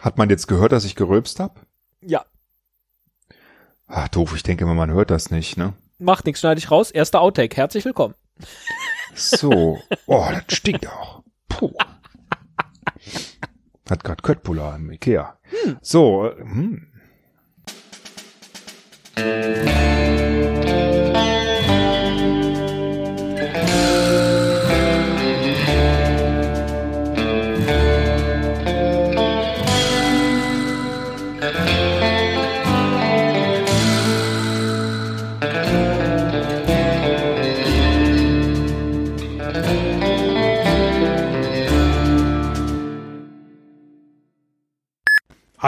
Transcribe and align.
Hat 0.00 0.16
man 0.16 0.30
jetzt 0.30 0.46
gehört, 0.46 0.72
dass 0.72 0.84
ich 0.84 0.94
gerülpst 0.94 1.40
hab? 1.40 1.66
Ja. 2.00 2.24
Ach, 3.86 4.08
doof, 4.08 4.34
ich 4.36 4.42
denke 4.42 4.64
immer, 4.64 4.74
man 4.74 4.92
hört 4.92 5.10
das 5.10 5.30
nicht, 5.30 5.56
ne? 5.56 5.72
Macht 5.98 6.26
nichts, 6.26 6.40
schneide 6.40 6.58
ich 6.58 6.70
raus. 6.70 6.90
Erster 6.90 7.20
Outtake. 7.20 7.56
Herzlich 7.56 7.84
willkommen. 7.84 8.14
So. 9.14 9.78
Oh, 10.06 10.26
das 10.30 10.56
stinkt 10.56 10.86
auch. 10.86 11.24
Puh. 11.48 11.72
Hat 13.90 14.04
grad 14.04 14.22
Köttbullar 14.22 14.76
im 14.76 14.92
Ikea. 14.92 15.38
So, 15.80 16.26
äh, 16.26 16.38
hm. 16.38 16.86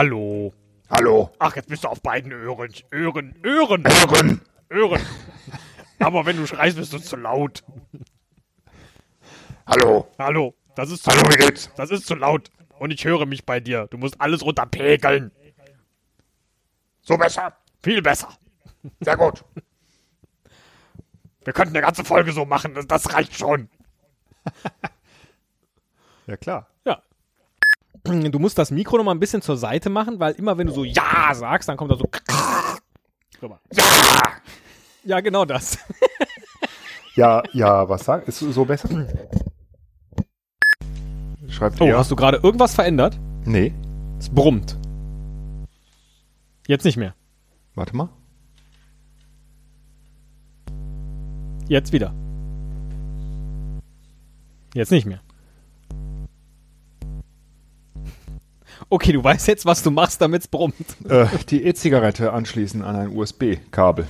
Hallo. 0.01 0.51
Hallo. 0.89 1.29
Ach, 1.37 1.55
jetzt 1.55 1.69
bist 1.69 1.83
du 1.83 1.87
auf 1.87 2.01
beiden 2.01 2.31
Öhren. 2.31 2.73
Öhren, 2.91 3.35
Öhren, 3.45 3.83
Hören. 3.85 4.41
Öhren. 4.71 5.01
Aber 5.99 6.25
wenn 6.25 6.37
du 6.37 6.47
schreist, 6.47 6.75
bist 6.75 6.91
du 6.91 6.97
zu 6.97 7.17
laut. 7.17 7.63
Hallo. 9.67 10.07
Hallo. 10.17 10.55
Das 10.75 10.89
ist 10.89 11.03
zu 11.03 11.11
Hallo, 11.11 11.29
wie 11.29 11.37
geht's? 11.37 11.69
Das 11.75 11.91
ist 11.91 12.07
zu 12.07 12.15
laut. 12.15 12.49
Und 12.79 12.89
ich 12.89 13.05
höre 13.05 13.27
mich 13.27 13.45
bei 13.45 13.59
dir. 13.59 13.85
Du 13.91 13.99
musst 13.99 14.19
alles 14.19 14.41
runterpegeln. 14.41 15.31
So 17.03 17.15
besser. 17.15 17.55
Viel 17.83 18.01
besser. 18.01 18.29
Sehr 19.01 19.17
gut. 19.17 19.45
Wir 21.45 21.53
könnten 21.53 21.75
eine 21.75 21.85
ganze 21.85 22.03
Folge 22.03 22.31
so 22.31 22.43
machen. 22.43 22.73
Das, 22.73 22.87
das 22.87 23.13
reicht 23.13 23.37
schon. 23.37 23.69
Ja, 26.25 26.37
klar. 26.37 26.67
Ja. 26.85 27.03
Du 28.03 28.39
musst 28.39 28.57
das 28.57 28.71
Mikro 28.71 28.97
noch 28.97 29.03
mal 29.03 29.11
ein 29.11 29.19
bisschen 29.19 29.41
zur 29.41 29.57
Seite 29.57 29.89
machen, 29.89 30.19
weil 30.19 30.33
immer 30.33 30.57
wenn 30.57 30.67
du 30.67 30.73
so 30.73 30.83
Ja 30.83 31.33
sagst, 31.33 31.69
dann 31.69 31.77
kommt 31.77 31.91
da 31.91 31.97
so. 31.97 32.09
Ja. 33.41 33.59
Ja, 35.03 35.19
genau 35.21 35.45
das. 35.45 35.77
Ja, 37.15 37.43
ja, 37.51 37.89
was 37.89 38.05
sagt? 38.05 38.29
Ist 38.29 38.39
so 38.39 38.63
besser? 38.63 38.87
Schreibt 41.49 41.81
Oh, 41.81 41.85
ihr? 41.85 41.97
hast 41.97 42.09
du 42.09 42.15
gerade 42.15 42.37
irgendwas 42.37 42.73
verändert? 42.73 43.19
Nee. 43.43 43.73
Es 44.17 44.29
brummt. 44.29 44.77
Jetzt 46.67 46.85
nicht 46.85 46.95
mehr. 46.95 47.13
Warte 47.75 47.97
mal. 47.97 48.07
Jetzt 51.67 51.91
wieder. 51.91 52.13
Jetzt 54.73 54.91
nicht 54.91 55.05
mehr. 55.05 55.19
Okay, 58.89 59.11
du 59.13 59.23
weißt 59.23 59.47
jetzt, 59.47 59.65
was 59.65 59.83
du 59.83 59.91
machst, 59.91 60.21
damit's 60.21 60.47
brummt. 60.47 60.75
Äh, 61.07 61.27
die 61.49 61.63
E-Zigarette 61.63 62.33
anschließen 62.33 62.81
an 62.83 62.95
ein 62.95 63.15
USB-Kabel. 63.15 64.07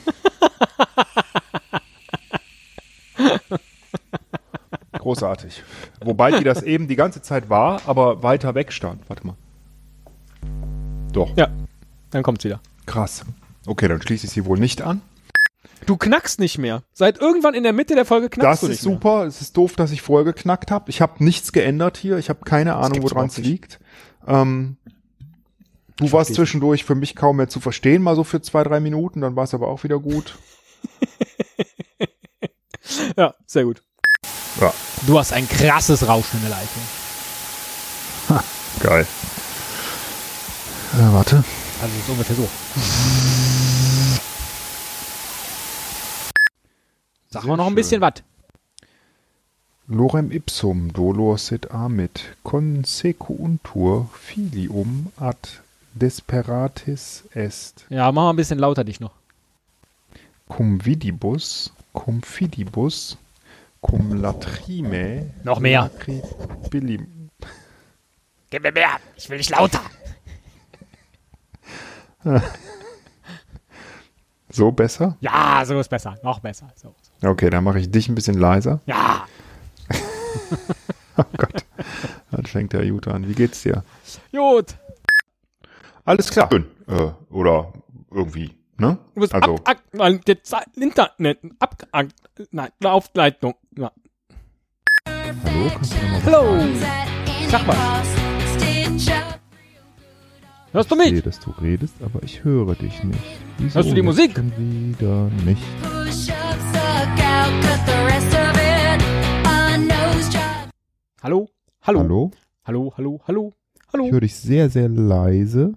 Großartig. 4.94 5.64
Wobei 6.04 6.32
die 6.32 6.44
das 6.44 6.62
eben 6.64 6.88
die 6.88 6.96
ganze 6.96 7.22
Zeit 7.22 7.50
war, 7.50 7.82
aber 7.88 8.24
weiter 8.24 8.56
weg 8.56 8.72
stand. 8.72 9.02
Warte 9.10 9.26
mal. 9.26 9.36
Doch. 11.12 11.36
Ja, 11.36 11.50
dann 12.12 12.24
kommt's 12.24 12.44
wieder. 12.44 12.60
Krass. 12.86 13.26
Okay, 13.66 13.88
dann 13.88 14.02
schließe 14.02 14.28
ich 14.28 14.32
sie 14.32 14.46
wohl 14.46 14.60
nicht 14.60 14.82
an. 14.82 15.02
Du 15.86 15.98
knackst 15.98 16.40
nicht 16.40 16.58
mehr. 16.58 16.84
Seit 16.94 17.20
irgendwann 17.20 17.54
in 17.56 17.64
der 17.64 17.74
Mitte 17.74 17.96
der 17.96 18.06
Folge 18.06 18.30
knackst 18.30 18.46
Das 18.52 18.60
du 18.62 18.66
ist 18.68 18.72
nicht 18.72 18.82
super. 18.82 19.26
Es 19.26 19.42
ist 19.42 19.58
doof, 19.58 19.76
dass 19.76 19.92
ich 19.92 20.02
vorher 20.02 20.26
geknackt 20.26 20.70
habe. 20.72 20.90
Ich 20.90 21.02
habe 21.02 21.24
nichts 21.24 21.52
geändert 21.52 21.98
hier. 21.98 22.18
Ich 22.18 22.30
habe 22.30 22.46
keine 22.46 22.76
Ahnung, 22.76 23.02
woran 23.02 23.28
es 23.28 23.38
liegt. 23.38 23.80
Ähm, 24.28 24.78
du 25.98 26.12
warst 26.12 26.34
zwischendurch 26.36 26.84
für 26.84 26.96
mich 26.96 27.16
kaum 27.16 27.38
mehr 27.38 27.50
zu 27.50 27.60
verstehen, 27.60 28.02
mal 28.02 28.16
so 28.16 28.24
für 28.24 28.42
zwei, 28.42 28.64
drei 28.64 28.80
Minuten. 28.80 29.22
Dann 29.22 29.36
war 29.36 29.44
es 29.44 29.54
aber 29.54 29.68
auch 29.68 29.84
wieder 29.84 30.00
gut. 30.00 30.38
Ja, 33.16 33.34
sehr 33.46 33.64
gut. 33.64 33.82
Ja, 34.60 34.74
Du 35.08 35.18
hast 35.18 35.32
ein 35.34 35.48
krasses 35.48 36.08
Rauschen 36.08 36.38
in 36.38 36.50
der 36.50 36.58
Leitung. 36.58 38.44
geil. 38.82 39.08
Äh, 40.94 41.14
warte. 41.14 41.44
Also 41.82 41.96
ist 41.98 42.10
ungefähr 42.10 42.36
so. 42.36 42.50
Sag 47.30 47.46
mal 47.46 47.56
noch 47.58 47.68
ein 47.68 47.76
bisschen 47.76 48.02
was. 48.02 48.14
Lorem 49.92 50.32
ipsum 50.32 50.94
dolor 50.94 51.38
sit 51.38 51.72
amit 51.72 52.38
consequuntur 52.44 54.10
filium 54.14 55.12
ad 55.20 55.60
desperatis 55.94 57.26
est 57.34 57.86
Ja, 57.90 58.10
mach 58.14 58.24
mal 58.24 58.30
ein 58.30 58.38
bisschen 58.38 58.58
lauter 58.58 58.86
dich 58.86 59.02
noch. 59.02 59.12
cum 60.48 60.80
vidibus 60.86 61.74
cum 61.94 62.22
fidibus 62.24 63.18
cum 63.82 64.14
latrime 64.14 65.32
Noch 65.44 65.60
mehr. 65.60 65.90
Gib 68.50 68.64
mir 68.64 68.72
mehr. 68.72 68.90
Ich 69.18 69.30
will 69.30 69.38
nicht 69.38 69.50
lauter. 69.50 69.82
so 74.50 74.72
besser 74.72 75.18
Ja, 75.20 75.64
so 75.66 75.78
ist 75.80 75.90
besser. 75.90 76.18
Noch 76.24 76.40
besser. 76.40 76.70
So. 76.76 76.94
so. 77.22 77.28
okay 77.28 77.50
dann 77.50 77.66
mache 77.66 77.80
ich 77.80 77.92
dich 77.92 78.08
ein 78.08 78.16
bisschen 78.16 78.36
leiser 78.40 78.80
Ja. 78.86 79.26
oh 81.18 81.24
Gott 81.38 81.66
das 82.32 82.50
fängt 82.52 82.74
ja 82.74 82.88
gut 82.90 83.08
an 83.08 83.28
wie 83.28 83.34
geht's 83.34 83.62
dir 83.64 83.84
Gut. 84.32 84.76
alles 86.06 86.30
klar 86.30 86.50
Schön. 86.52 86.66
äh, 86.88 87.12
oder 87.34 87.74
irgendwie 88.12 88.52
ne 88.78 88.98
Du 89.16 89.22
bist 89.22 89.34
also 89.34 89.56
ab, 89.64 89.82
ab, 89.98 90.20
jetzt 90.28 90.56
Internet, 90.76 91.40
ab, 91.60 91.76
ab, 91.92 92.06
nein, 92.52 92.70
Aufleitung. 92.84 93.56
Ja. 93.78 93.92
hallo 95.08 95.72
kannst 95.74 95.94
du 95.94 95.98
noch 95.98 96.12
mal 96.12 96.22
Hallo. 96.26 96.64
Sag 97.50 97.68
mal. 97.68 97.76
Hörst 100.74 100.90
du 100.90 100.96
Ich 100.96 101.00
mich? 101.02 101.10
sehe, 101.10 101.22
dass 101.22 101.40
du 101.42 101.52
redest, 101.62 101.96
aber 102.02 102.24
ich 102.24 102.44
höre 102.46 102.76
dich 102.76 103.04
nicht. 103.04 103.20
Wieso 103.58 103.76
Hörst 103.76 103.90
du 103.90 103.94
die 103.96 104.02
Musik? 104.02 104.38
Wieder 104.58 105.30
nicht. 105.46 105.62
Hallo? 111.24 111.52
Hallo? 111.84 112.00
Hallo? 112.00 112.32
Hallo, 112.66 112.94
hallo, 112.98 113.22
hallo, 113.28 113.54
hallo. 113.94 114.06
Ich 114.08 114.12
höre 114.12 114.22
dich 114.22 114.36
sehr, 114.36 114.72
sehr 114.72 114.90
leise. 114.90 115.74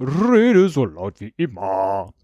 rede 0.00 0.70
so 0.70 0.86
laut 0.86 1.20
wie 1.20 1.34
immer. 1.36 2.14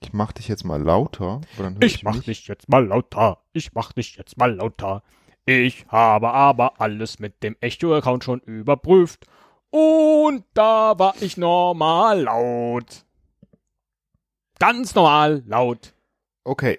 Ich 0.00 0.14
mach 0.14 0.32
dich 0.32 0.48
jetzt 0.48 0.64
mal 0.64 0.82
lauter. 0.82 1.42
Höre 1.58 1.74
Ich 1.82 2.02
mach 2.02 2.22
dich 2.22 2.48
jetzt 2.48 2.70
mal 2.70 2.86
lauter. 2.86 3.42
Ich 3.52 3.74
mach 3.74 3.92
dich 3.92 4.16
jetzt 4.16 4.38
mal 4.38 4.54
lauter. 4.54 5.02
Ich 5.44 5.84
habe 5.88 6.30
aber 6.30 6.80
alles 6.80 7.18
mit 7.18 7.42
dem 7.42 7.58
Echo-Account 7.60 8.24
schon 8.24 8.40
überprüft. 8.40 9.26
Und 9.74 10.44
da 10.54 11.00
war 11.00 11.16
ich 11.20 11.36
normal 11.36 12.22
laut. 12.22 13.04
Ganz 14.60 14.94
normal 14.94 15.42
laut. 15.48 15.94
Okay, 16.44 16.78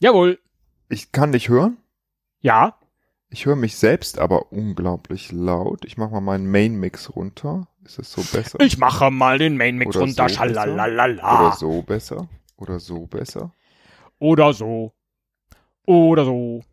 Jawohl. 0.00 0.40
ich 0.88 1.12
kann 1.12 1.30
dich 1.30 1.48
hören. 1.48 1.76
Ja. 2.40 2.80
Ich 3.28 3.46
höre 3.46 3.54
mich 3.54 3.76
selbst 3.76 4.18
aber 4.18 4.50
unglaublich 4.50 5.30
laut. 5.30 5.84
Ich 5.84 5.98
mach 5.98 6.10
mal 6.10 6.20
meinen 6.20 6.50
Main-Mix 6.50 7.14
runter. 7.14 7.68
Ist 7.84 8.00
es 8.00 8.10
so 8.10 8.22
besser? 8.36 8.58
Ich 8.58 8.76
mache 8.76 9.12
mal 9.12 9.38
den 9.38 9.56
Main-Mix 9.56 9.94
runter. 9.94 10.28
so 10.28 10.34
Schalalalala. 10.34 11.46
Oder 11.46 11.56
so 11.56 11.82
besser? 11.82 12.28
Oder 12.56 12.80
so 12.80 13.06
besser? 13.06 13.54
Oder 14.18 14.52
so. 14.52 14.92
Oder 15.86 16.24
so. 16.24 16.64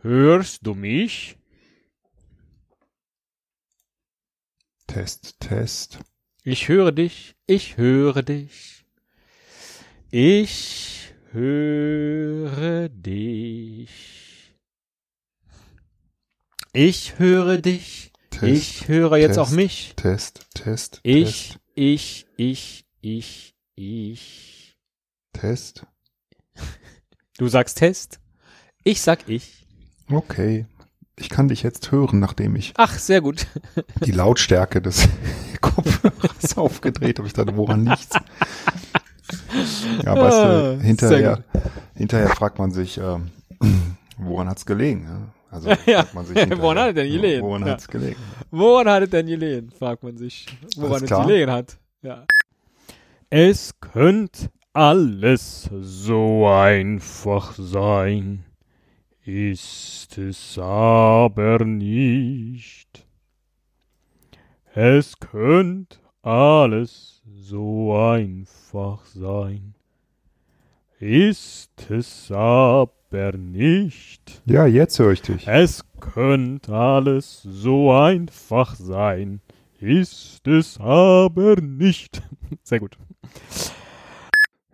Hörst 0.00 0.66
du 0.66 0.74
mich? 0.74 1.37
Test, 4.98 5.38
Test. 5.38 6.00
Ich 6.42 6.66
höre 6.66 6.90
dich, 6.90 7.36
ich 7.46 7.76
höre 7.76 8.24
dich. 8.24 8.84
Ich 10.10 11.14
höre 11.30 12.88
dich. 12.88 14.56
Ich 16.72 17.16
höre 17.20 17.58
dich. 17.58 18.12
Test, 18.30 18.42
ich 18.44 18.88
höre 18.88 19.18
jetzt 19.18 19.36
Test, 19.36 19.38
auch 19.38 19.50
mich. 19.50 19.92
Test, 19.94 20.46
Test, 20.54 20.98
Ich, 21.04 21.50
Test. 21.50 21.60
ich, 21.76 22.26
ich, 22.36 22.84
ich, 23.00 23.54
ich. 23.76 24.76
Test. 25.32 25.86
Du 27.38 27.46
sagst 27.46 27.78
Test. 27.78 28.18
Ich 28.82 29.00
sag 29.00 29.28
ich. 29.28 29.64
Okay. 30.10 30.66
Ich 31.18 31.28
kann 31.28 31.48
dich 31.48 31.62
jetzt 31.62 31.90
hören, 31.90 32.20
nachdem 32.20 32.54
ich 32.56 32.72
Ach, 32.76 32.96
sehr 32.98 33.20
gut. 33.20 33.46
die 34.04 34.12
Lautstärke 34.12 34.80
des 34.80 35.08
Kopfhörers 35.60 36.56
aufgedreht 36.56 37.18
habe. 37.18 37.26
Ich 37.28 37.34
dachte, 37.34 37.56
woran 37.56 37.86
liegt's? 37.86 38.10
Ja, 40.04 40.14
weißt 40.16 40.36
Ah, 40.38 40.46
du, 40.46 40.76
sehr 40.76 40.80
hinterher, 40.86 41.44
hinterher 41.94 42.28
fragt 42.30 42.58
man 42.58 42.70
sich, 42.70 42.98
ähm, 42.98 43.30
woran 44.18 44.48
hat's 44.48 44.64
gelegen? 44.64 45.04
Ja? 45.04 45.32
Also 45.50 45.68
Ja. 45.86 46.02
fragt 46.02 46.14
man 46.14 46.26
sich 46.26 46.36
Woran 46.60 46.78
hat 46.78 46.88
es 46.90 46.94
denn 46.94 47.10
gelegen? 47.12 47.42
Woran 47.42 47.62
Ja. 47.66 47.72
hat's 47.72 47.88
gelegen? 47.88 48.16
Woran 48.50 48.88
hat 48.88 49.02
es 49.02 49.10
denn 49.10 49.26
gelegen? 49.26 49.70
Fragt 49.78 50.02
man 50.02 50.16
sich. 50.16 50.46
Woran 50.76 50.92
Alles 51.02 51.10
es 51.10 51.18
gelegen 51.26 51.50
hat. 51.50 51.78
Ja. 52.02 52.24
Es 53.30 53.72
könnte 53.80 54.48
alles 54.72 55.68
so 55.80 56.46
einfach 56.48 57.54
sein, 57.58 58.44
ist 59.28 60.16
es 60.16 60.58
aber 60.58 61.62
nicht. 61.66 63.06
Es 64.74 65.20
könnte 65.20 65.98
alles 66.22 67.20
so 67.26 67.94
einfach 67.94 69.04
sein, 69.04 69.74
ist 70.98 71.90
es 71.90 72.32
aber 72.32 73.32
nicht. 73.36 74.40
Ja, 74.46 74.64
jetzt 74.64 74.98
höre 74.98 75.12
ich 75.12 75.20
dich. 75.20 75.46
Es 75.46 75.84
könnte 76.00 76.72
alles 76.72 77.42
so 77.42 77.92
einfach 77.92 78.76
sein, 78.76 79.42
ist 79.78 80.48
es 80.48 80.80
aber 80.80 81.56
nicht. 81.60 82.22
Sehr 82.62 82.80
gut. 82.80 82.96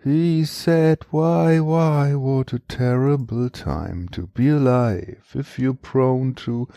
He 0.04 0.44
said, 0.44 0.98
why, 1.08 1.60
why, 1.60 2.14
what 2.14 2.52
a 2.52 2.58
terrible 2.58 3.48
time 3.48 4.06
to 4.10 4.26
be 4.26 4.50
alive 4.50 5.32
if 5.34 5.58
you're 5.58 5.72
prone 5.72 6.34
to 6.44 6.68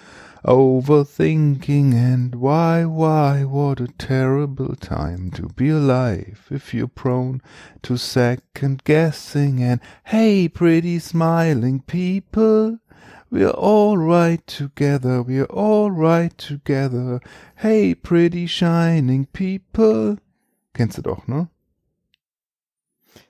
overthinking 0.46 1.94
and 1.94 2.36
why, 2.36 2.86
why, 2.86 3.44
what 3.44 3.82
a 3.82 3.90
terrible 3.98 4.78
time 4.78 5.30
to 5.32 5.50
be 5.50 5.68
alive 5.68 6.48
if 6.50 6.74
you're 6.74 6.88
prone 6.88 7.42
to 7.82 7.98
second 7.98 8.86
guessing 8.86 9.62
and 9.62 9.82
hey, 10.06 10.48
pretty 10.48 10.98
smiling 10.98 11.82
people. 11.82 12.80
We're 13.30 13.50
all 13.50 13.98
right 13.98 14.48
together, 14.48 15.22
we're 15.22 15.52
all 15.52 15.92
right 15.92 16.38
together. 16.38 17.20
Hey, 17.58 17.94
pretty 17.94 18.46
shining 18.46 19.26
people. 19.26 20.18
Kennst 20.74 20.96
du 20.96 21.02
doch, 21.02 21.28
ne? 21.28 21.50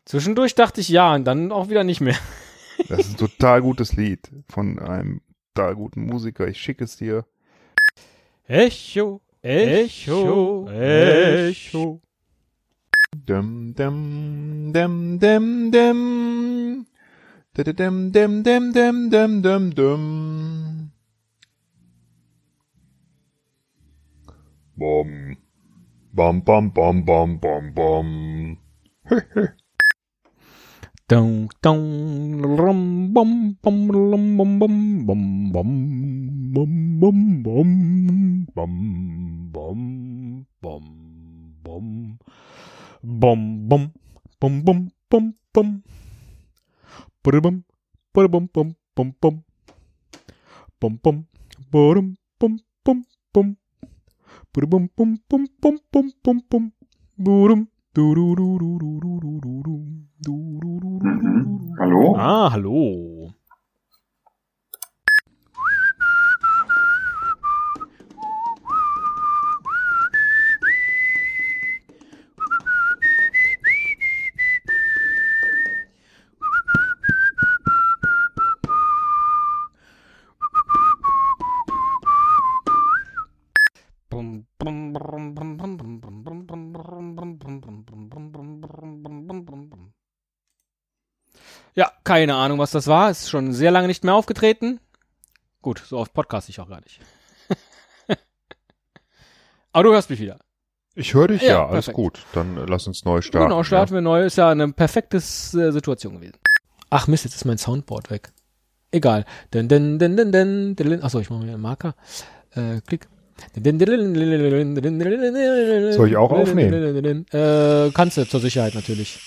Zwischendurch 0.05 0.55
dachte 0.55 0.81
ich 0.81 0.89
ja 0.89 1.13
und 1.15 1.25
dann 1.25 1.51
auch 1.51 1.69
wieder 1.69 1.83
nicht 1.83 2.01
mehr. 2.01 2.17
Das 2.89 2.99
ist 2.99 3.13
ein 3.13 3.17
total 3.17 3.63
gutes 3.63 3.93
Lied 3.93 4.29
von 4.47 4.77
einem 4.77 5.21
total 5.55 5.75
guten 5.75 6.05
Musiker. 6.05 6.47
Ich 6.47 6.61
schicke 6.61 6.83
es 6.83 6.95
dir. 6.95 7.25
Echo, 8.45 9.21
Echo, 9.41 10.69
Echo. 10.69 12.01
Dem, 13.15 13.73
dem, 13.73 14.71
dem, 14.73 15.19
dem, 15.19 15.71
dem. 15.71 16.85
Dem, 17.57 17.75
dem, 17.75 18.11
dem, 18.11 18.43
dem, 18.43 19.09
dem, 19.09 19.41
dem, 19.41 19.75
dem. 19.75 20.91
Bom. 24.75 25.37
Bom, 26.13 26.43
bom, 26.43 26.71
bom, 26.71 27.05
bom, 27.05 27.39
bom, 27.39 27.73
bom. 27.73 28.57
Dum, 31.09 31.47
rum, 31.63 33.13
bum, 33.13 33.55
bum, 33.63 33.87
lum, 33.87 34.37
bum, 34.37 34.59
bum, 34.59 35.05
bum, 35.07 35.51
bum, 35.53 35.71
bum, 36.51 36.71
bum, 36.99 37.43
bum, 37.43 37.71
bum, 38.53 38.73
bum, 39.53 40.45
bum, 40.61 40.83
bum. 41.63 42.17
Bum, 43.03 43.69
bum, 43.69 43.91
bum, 44.39 44.61
bum, 44.65 44.89
bum, 45.09 45.33
bum. 45.53 45.81
Ba-da-bum, 47.23 47.63
ba-da-bum, 48.13 48.49
bum, 48.53 48.75
bum, 48.93 49.13
bum. 49.21 49.43
Bum, 50.81 50.99
bum, 51.01 51.25
ba-dum, 51.71 52.17
bum, 52.37 52.59
bum, 52.83 53.03
bum. 53.33 53.55
Ba-da-bum, 54.51 54.89
bum, 54.97 55.15
bum, 55.29 55.47
bum, 55.61 55.79
bum, 55.89 56.11
bum, 56.21 56.41
bum. 56.51 56.71
Ba-dum. 57.17 57.67
Mhm. 57.97 58.37
Hallo? 61.79 62.15
Ah, 62.15 62.49
hallo. 62.51 63.33
Keine 92.07 92.35
Ahnung, 92.35 92.57
was 92.57 92.71
das 92.71 92.87
war. 92.87 93.11
Ist 93.11 93.29
schon 93.29 93.51
sehr 93.51 93.69
lange 93.69 93.87
nicht 93.87 94.05
mehr 94.05 94.13
aufgetreten. 94.15 94.79
Gut, 95.61 95.83
so 95.85 95.97
oft 95.97 96.13
podcast 96.13 96.47
ich 96.47 96.59
auch 96.61 96.69
gar 96.69 96.79
nicht. 96.79 97.01
Aber 99.73 99.83
du 99.83 99.91
hörst 99.93 100.09
mich 100.09 100.19
wieder. 100.21 100.39
Ich 100.95 101.13
höre 101.13 101.27
dich, 101.27 101.41
Ja, 101.41 101.47
ja, 101.49 101.67
alles 101.67 101.87
gut. 101.87 102.19
Dann 102.33 102.57
äh, 102.57 102.65
lass 102.65 102.87
uns 102.87 103.03
neu 103.03 103.21
starten. 103.21 103.49
genau, 103.49 103.63
starten 103.63 103.93
wir 103.93 104.01
neu. 104.01 104.23
Ist 104.25 104.37
ja 104.37 104.49
eine 104.49 104.71
perfekte 104.71 105.17
äh, 105.17 105.19
Situation 105.19 106.15
gewesen. 106.15 106.37
Ach 106.89 107.07
Mist, 107.07 107.25
jetzt 107.25 107.35
ist 107.35 107.45
mein 107.45 107.57
Soundboard 107.57 108.09
weg. 108.09 108.31
Egal. 108.91 109.25
Dun, 109.51 109.67
dun, 109.67 109.99
dun, 109.99 110.15
dun, 110.15 110.31
dun, 110.31 110.75
dun. 110.75 111.03
Achso, 111.03 111.19
ich 111.19 111.29
mache 111.29 111.43
mir 111.43 111.51
einen 111.53 111.61
Marker. 111.61 111.93
Äh, 112.55 112.79
klick. 112.87 113.07
Soll 115.93 116.07
ich 116.07 116.15
auch 116.17 116.31
aufnehmen? 116.31 117.25
Äh, 117.31 117.91
kannst 117.93 118.17
du 118.17 118.25
zur 118.27 118.39
Sicherheit 118.39 118.73
natürlich. 118.73 119.19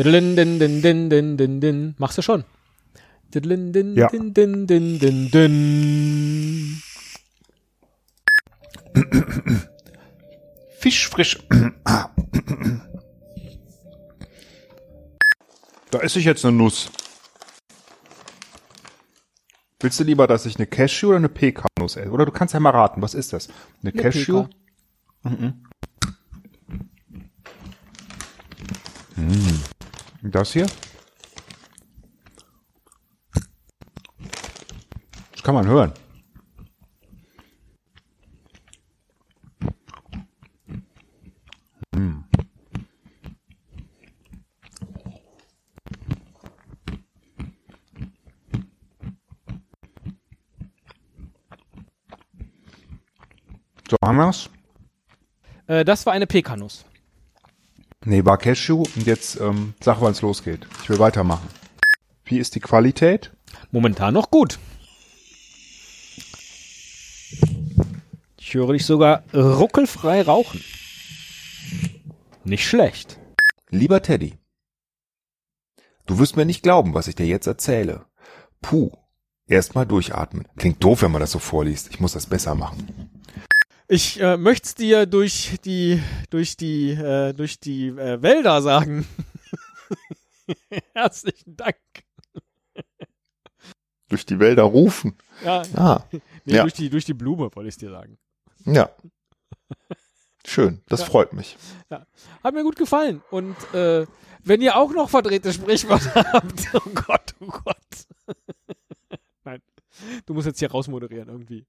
Din, 0.00 0.34
din, 0.34 0.58
din, 0.58 0.80
din, 0.80 1.08
din, 1.08 1.36
din, 1.36 1.60
din. 1.60 1.94
Machst 1.98 2.16
du 2.16 2.22
schon? 2.22 2.44
Din, 3.30 3.70
din, 3.72 3.94
Ja. 3.96 4.08
din, 4.08 4.32
din, 4.32 4.64
din, 4.66 4.98
din, 4.98 5.28
din. 5.28 5.54
Fisch 10.80 11.08
frisch. 11.08 11.36
Da 15.90 15.98
esse 16.02 16.18
ich 16.18 16.24
jetzt 16.24 16.44
eine 16.44 16.56
Nuss. 16.56 16.88
Willst 19.80 19.98
du 20.00 20.04
lieber, 20.04 20.26
dass 20.26 20.46
ich 20.46 20.56
eine 20.56 20.66
Cashew 20.66 21.08
oder 21.08 21.16
eine 21.16 21.28
Pekanuss 21.28 21.96
esse? 21.96 22.10
Oder 22.10 22.24
du 22.26 22.32
kannst 22.32 22.54
ja 22.54 22.60
mal 22.60 22.70
raten, 22.70 23.02
was 23.02 23.14
ist 23.14 23.32
das? 23.32 23.48
Eine, 23.82 23.92
Eine 23.92 24.02
Cashew? 24.02 24.44
Peka. 24.44 24.50
Mhm. 29.22 29.49
Das 30.22 30.52
hier? 30.52 30.66
Das 35.32 35.42
kann 35.42 35.54
man 35.54 35.66
hören. 35.66 35.92
Hm. 41.94 42.24
So, 53.88 53.96
haben 54.04 54.16
wir's? 54.18 54.50
Äh, 55.66 55.84
das 55.86 56.04
war 56.04 56.12
eine 56.12 56.26
Pekanuss. 56.26 56.84
Nee, 58.04 58.24
war 58.24 58.38
Cashew 58.38 58.84
und 58.96 59.06
jetzt 59.06 59.38
ähm, 59.40 59.74
sag, 59.80 60.00
wann 60.00 60.12
es 60.12 60.22
losgeht. 60.22 60.66
Ich 60.82 60.88
will 60.88 60.98
weitermachen. 60.98 61.46
Wie 62.24 62.38
ist 62.38 62.54
die 62.54 62.60
Qualität? 62.60 63.32
Momentan 63.72 64.14
noch 64.14 64.30
gut. 64.30 64.58
Ich 68.38 68.54
höre 68.54 68.72
dich 68.72 68.86
sogar 68.86 69.22
ruckelfrei 69.34 70.22
rauchen. 70.22 70.64
Nicht 72.44 72.66
schlecht. 72.66 73.20
Lieber 73.68 74.00
Teddy, 74.02 74.38
du 76.06 76.18
wirst 76.18 76.36
mir 76.36 76.46
nicht 76.46 76.62
glauben, 76.62 76.94
was 76.94 77.06
ich 77.06 77.14
dir 77.14 77.26
jetzt 77.26 77.46
erzähle. 77.46 78.06
Puh, 78.62 78.90
erstmal 79.46 79.86
durchatmen. 79.86 80.48
Klingt 80.56 80.82
doof, 80.82 81.02
wenn 81.02 81.12
man 81.12 81.20
das 81.20 81.32
so 81.32 81.38
vorliest. 81.38 81.90
Ich 81.90 82.00
muss 82.00 82.14
das 82.14 82.26
besser 82.26 82.54
machen. 82.54 83.09
Ich 83.92 84.20
äh, 84.20 84.36
möchte 84.36 84.66
es 84.68 84.74
dir 84.76 85.04
durch 85.06 85.58
die, 85.64 86.00
durch 86.30 86.56
die, 86.56 86.90
äh, 86.92 87.32
durch 87.32 87.58
die 87.58 87.88
äh, 87.88 88.22
Wälder 88.22 88.62
sagen. 88.62 89.04
Herzlichen 90.94 91.56
Dank. 91.56 91.76
Durch 94.08 94.24
die 94.26 94.38
Wälder 94.38 94.62
rufen. 94.62 95.16
Ja, 95.44 95.62
Ah, 95.74 96.04
nee, 96.44 96.54
ja. 96.54 96.62
durch, 96.62 96.74
die, 96.74 96.88
durch 96.88 97.04
die 97.04 97.14
Blume, 97.14 97.50
wollte 97.54 97.68
ich 97.68 97.76
dir 97.76 97.90
sagen. 97.90 98.16
ja. 98.64 98.90
Schön, 100.46 100.82
das 100.88 101.00
Ja. 101.00 101.06
freut 101.06 101.32
mich. 101.32 101.56
Hat 102.42 102.54
mir 102.54 102.62
gut 102.62 102.76
gefallen. 102.76 103.22
Und 103.30 103.56
äh, 103.74 104.06
wenn 104.42 104.62
ihr 104.62 104.74
auch 104.76 104.90
noch 104.92 105.10
verdrehte 105.10 105.52
Sprichwörter 105.52 106.24
habt, 106.32 106.68
oh 106.74 106.90
Gott, 106.94 107.34
oh 107.40 107.46
Gott. 107.46 108.36
Nein, 109.44 109.60
du 110.26 110.34
musst 110.34 110.46
jetzt 110.46 110.58
hier 110.60 110.70
rausmoderieren 110.70 111.28
irgendwie. 111.28 111.66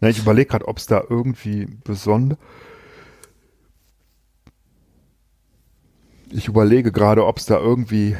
Na, 0.00 0.08
ich 0.08 0.18
überlege 0.18 0.48
gerade, 0.48 0.68
ob 0.68 0.78
es 0.78 0.86
da 0.86 1.02
irgendwie 1.08 1.66
besonder. 1.84 2.36
Ich 6.30 6.48
überlege 6.48 6.90
gerade, 6.90 7.24
ob 7.26 7.38
es 7.38 7.46
da 7.46 7.58
irgendwie 7.58 8.16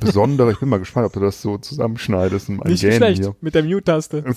besondere. 0.00 0.50
Ich 0.52 0.58
bin 0.58 0.68
mal 0.68 0.80
gespannt, 0.80 1.06
ob 1.06 1.12
du 1.12 1.20
das 1.20 1.40
so 1.40 1.58
zusammenschneidest 1.58 2.48
in 2.48 2.56
Nicht 2.56 2.80
Gähnen 2.80 2.96
schlecht, 2.96 3.22
hier. 3.22 3.36
mit 3.40 3.54
der 3.54 3.62
Mute-Taste. 3.62 4.24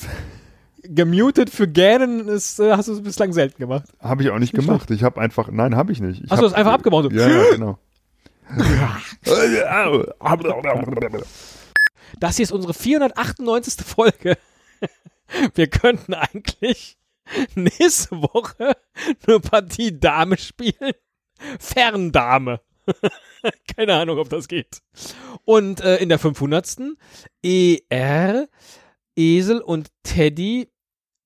Gemutet 0.84 1.50
für 1.50 1.68
Gähnen 1.68 2.27
ist, 2.27 2.60
äh, 2.60 2.74
hast 2.74 2.88
du 2.88 3.01
bislang 3.01 3.34
selten 3.34 3.58
gemacht. 3.58 3.86
Habe 4.00 4.22
ich 4.22 4.30
auch 4.30 4.38
nicht 4.38 4.54
Nicht 4.54 4.68
gemacht. 4.68 4.92
Ich 4.92 5.01
habe 5.01 5.20
einfach, 5.20 5.50
nein, 5.50 5.75
habe 5.75 5.92
ich 5.92 6.00
nicht. 6.00 6.24
Ich 6.24 6.30
Hast 6.30 6.39
du 6.39 6.44
das 6.46 6.54
einfach 6.54 6.74
abgebaut? 6.74 7.12
Ja, 7.12 7.27
ja, 7.27 7.44
genau. 7.51 7.80
Das 12.20 12.36
hier 12.38 12.44
ist 12.44 12.51
unsere 12.51 12.75
498. 12.75 13.84
Folge. 13.84 14.38
Wir 15.53 15.67
könnten 15.67 16.13
eigentlich 16.13 16.98
nächste 17.55 18.22
Woche 18.22 18.77
eine 19.27 19.39
Partie 19.39 20.00
Dame 20.00 20.38
spielen. 20.38 20.94
Ferndame. 21.60 22.62
Keine 23.75 23.96
Ahnung, 23.96 24.20
ob 24.20 24.29
das 24.29 24.48
geht. 24.48 24.82
Und 25.44 25.82
äh, 25.82 25.98
in 25.98 26.10
der 26.10 26.20
500. 26.20 26.77
ER, 27.44 28.48
Esel 29.15 29.62
und 29.62 29.89
Teddy 30.03 30.72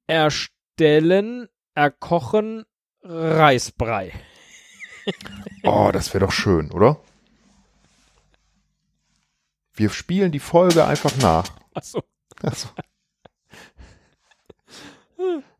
erstellen, 0.07 1.47
erkochen 1.75 2.65
Reisbrei. 3.01 4.13
Oh, 5.63 5.89
das 5.91 6.13
wäre 6.13 6.25
doch 6.25 6.31
schön, 6.31 6.71
oder? 6.71 6.99
Wir 9.73 9.89
spielen 9.89 10.31
die 10.31 10.39
Folge 10.39 10.85
einfach 10.85 11.15
nach. 11.17 11.49
Achso. 11.73 12.03
Achso. 12.43 12.69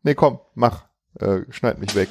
Nee, 0.02 0.14
komm, 0.14 0.40
mach. 0.54 0.86
Äh, 1.18 1.40
schneid 1.50 1.78
mich 1.78 1.94
weg. 1.94 2.08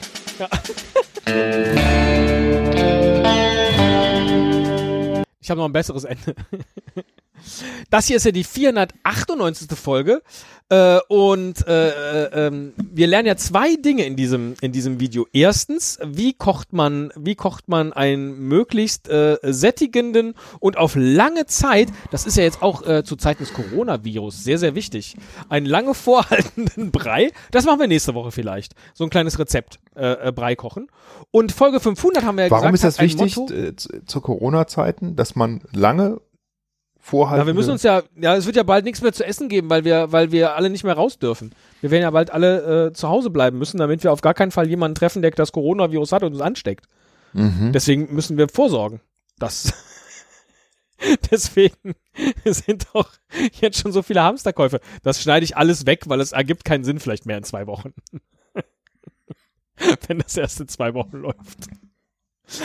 Ich 5.40 5.50
habe 5.50 5.60
noch 5.62 5.66
ein 5.66 5.74
besseres 5.74 6.04
Ende. 6.04 6.36
Das 7.90 8.08
hier 8.08 8.18
ist 8.18 8.26
ja 8.26 8.32
die 8.32 8.44
498. 8.44 9.70
Folge 9.78 10.22
äh, 10.70 11.00
und 11.08 11.68
äh, 11.68 11.90
äh, 11.90 12.48
ähm, 12.48 12.74
wir 12.78 13.08
lernen 13.08 13.28
ja 13.28 13.36
zwei 13.36 13.76
Dinge 13.76 14.06
in 14.06 14.16
diesem 14.16 14.56
in 14.62 14.72
diesem 14.72 15.00
Video. 15.00 15.26
Erstens, 15.34 16.00
wie 16.06 16.34
kocht 16.34 16.74
man 16.74 17.12
wie 17.16 17.36
kocht 17.36 17.68
man 17.68 17.92
einen 17.94 18.48
möglichst 18.48 19.10
äh, 19.10 19.38
sättigenden 19.44 20.36
und 20.60 20.78
auf 20.78 20.96
lange 20.96 21.46
Zeit, 21.48 21.90
das 22.12 22.26
ist 22.26 22.38
ja 22.38 22.44
jetzt 22.44 22.62
auch 22.62 22.86
äh, 22.86 23.04
zu 23.04 23.16
Zeiten 23.16 23.44
des 23.44 23.54
Coronavirus 23.54 24.44
sehr 24.44 24.58
sehr 24.58 24.76
wichtig, 24.76 25.16
einen 25.50 25.66
lange 25.66 25.94
vorhaltenden 25.94 26.92
Brei. 26.92 27.32
Das 27.52 27.66
machen 27.66 27.80
wir 27.80 27.88
nächste 27.88 28.14
Woche 28.14 28.32
vielleicht. 28.32 28.74
So 28.94 29.04
ein 29.06 29.10
kleines 29.10 29.40
Rezept 29.40 29.80
äh, 29.96 30.28
äh, 30.28 30.32
Brei 30.32 30.56
kochen. 30.56 30.88
Und 31.32 31.52
Folge 31.52 31.80
500 31.80 32.24
haben 32.24 32.38
wir 32.38 32.46
ja 32.46 32.52
Warum 32.52 32.72
gesagt, 32.72 33.00
ist 33.00 33.00
das 33.00 33.04
wichtig 33.04 33.36
Motto- 33.38 33.54
äh, 33.54 33.76
zu, 33.76 34.06
zu 34.06 34.22
Corona-Zeiten, 34.22 35.16
dass 35.16 35.36
man 35.36 35.62
lange 35.72 36.22
vorhalten 37.00 37.42
Ja, 37.42 37.48
wir 37.48 37.54
müssen 37.54 37.72
uns 37.72 37.84
ja, 37.84 38.04
ja, 38.16 38.36
es 38.36 38.46
wird 38.46 38.56
ja 38.56 38.64
bald 38.64 38.86
nichts 38.86 39.02
mehr 39.02 39.14
zu 39.14 39.26
essen 39.26 39.50
geben, 39.50 39.70
weil 39.70 39.86
wir, 39.86 40.12
weil 40.12 40.32
wir 40.32 40.56
alle 40.56 40.70
nicht 40.70 40.84
mehr 40.84 40.94
raus 40.94 41.20
dürfen. 41.20 41.54
Wir 41.82 41.92
werden 41.92 42.04
ja 42.04 42.12
bald 42.12 42.32
alle 42.32 42.88
äh, 42.88 42.94
zu 42.94 43.10
Hause 43.10 43.30
bleiben 43.30 43.58
müssen, 43.58 43.78
damit 43.78 44.04
wir 44.04 44.12
auf 44.12 44.22
gar 44.22 44.34
keinen 44.34 44.52
Fall 44.52 44.68
jemanden 44.68 44.96
treffen, 44.96 45.22
der 45.22 45.32
das 45.32 45.52
Coronavirus 45.52 46.12
hat 46.12 46.24
und 46.24 46.34
uns 46.34 46.42
ansteckt. 46.42 46.86
mhm. 47.34 47.72
Deswegen 47.74 48.14
müssen 48.14 48.38
wir 48.38 48.50
vorsorgen. 48.50 49.02
Das. 49.38 49.74
Deswegen 51.32 51.96
sind 52.46 52.88
doch 52.94 53.10
jetzt 53.62 53.80
schon 53.80 53.92
so 53.92 54.02
viele 54.02 54.22
Hamsterkäufe. 54.24 54.82
Das 55.04 55.22
schneide 55.22 55.46
ich 55.46 55.56
alles 55.56 55.86
weg, 55.86 56.04
weil 56.08 56.20
es 56.20 56.34
ergibt 56.34 56.66
keinen 56.66 56.84
Sinn 56.84 57.00
vielleicht 57.00 57.26
mehr 57.26 57.38
in 57.38 57.44
zwei 57.44 57.68
Wochen. 57.68 57.94
Wenn 60.08 60.20
das 60.20 60.36
erst 60.36 60.60
in 60.60 60.68
zwei 60.68 60.94
Wochen 60.94 61.18
läuft. 61.18 61.68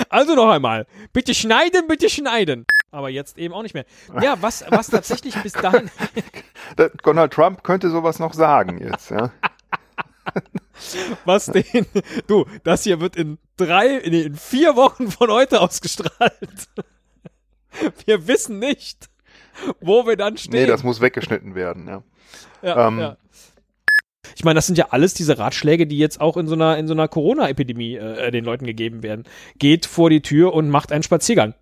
Also 0.08 0.34
noch 0.34 0.48
einmal. 0.48 0.86
Bitte 1.12 1.34
schneiden, 1.34 1.86
bitte 1.86 2.08
schneiden. 2.08 2.64
Aber 2.94 3.10
jetzt 3.10 3.38
eben 3.38 3.52
auch 3.54 3.64
nicht 3.64 3.74
mehr. 3.74 3.86
Ja, 4.22 4.36
was, 4.40 4.64
was 4.68 4.86
tatsächlich 4.86 5.34
bis 5.42 5.52
dahin. 5.52 5.90
Da- 6.76 6.90
Donald 7.02 7.32
Trump 7.32 7.64
könnte 7.64 7.90
sowas 7.90 8.20
noch 8.20 8.32
sagen 8.32 8.78
jetzt, 8.78 9.10
ja. 9.10 9.32
was 11.24 11.46
den, 11.46 11.86
du, 12.28 12.46
das 12.62 12.84
hier 12.84 13.00
wird 13.00 13.16
in 13.16 13.38
drei, 13.56 13.96
in 13.98 14.36
vier 14.36 14.76
Wochen 14.76 15.10
von 15.10 15.28
heute 15.30 15.60
ausgestrahlt. 15.60 16.68
Wir 18.06 18.28
wissen 18.28 18.60
nicht, 18.60 19.10
wo 19.80 20.06
wir 20.06 20.16
dann 20.16 20.36
stehen. 20.36 20.52
Nee, 20.52 20.66
das 20.66 20.84
muss 20.84 21.00
weggeschnitten 21.00 21.56
werden, 21.56 21.88
ja. 21.88 22.02
ja, 22.62 22.86
ähm, 22.86 22.98
ja. 23.00 23.16
Ich 24.36 24.44
meine, 24.44 24.54
das 24.58 24.66
sind 24.66 24.78
ja 24.78 24.86
alles 24.90 25.14
diese 25.14 25.38
Ratschläge, 25.38 25.88
die 25.88 25.98
jetzt 25.98 26.20
auch 26.20 26.36
in 26.36 26.46
so 26.46 26.54
einer, 26.54 26.78
in 26.78 26.86
so 26.86 26.94
einer 26.94 27.08
Corona-Epidemie 27.08 27.96
äh, 27.96 28.30
den 28.30 28.44
Leuten 28.44 28.64
gegeben 28.64 29.02
werden. 29.02 29.24
Geht 29.58 29.86
vor 29.86 30.08
die 30.08 30.22
Tür 30.22 30.54
und 30.54 30.70
macht 30.70 30.92
einen 30.92 31.02
Spaziergang. 31.02 31.54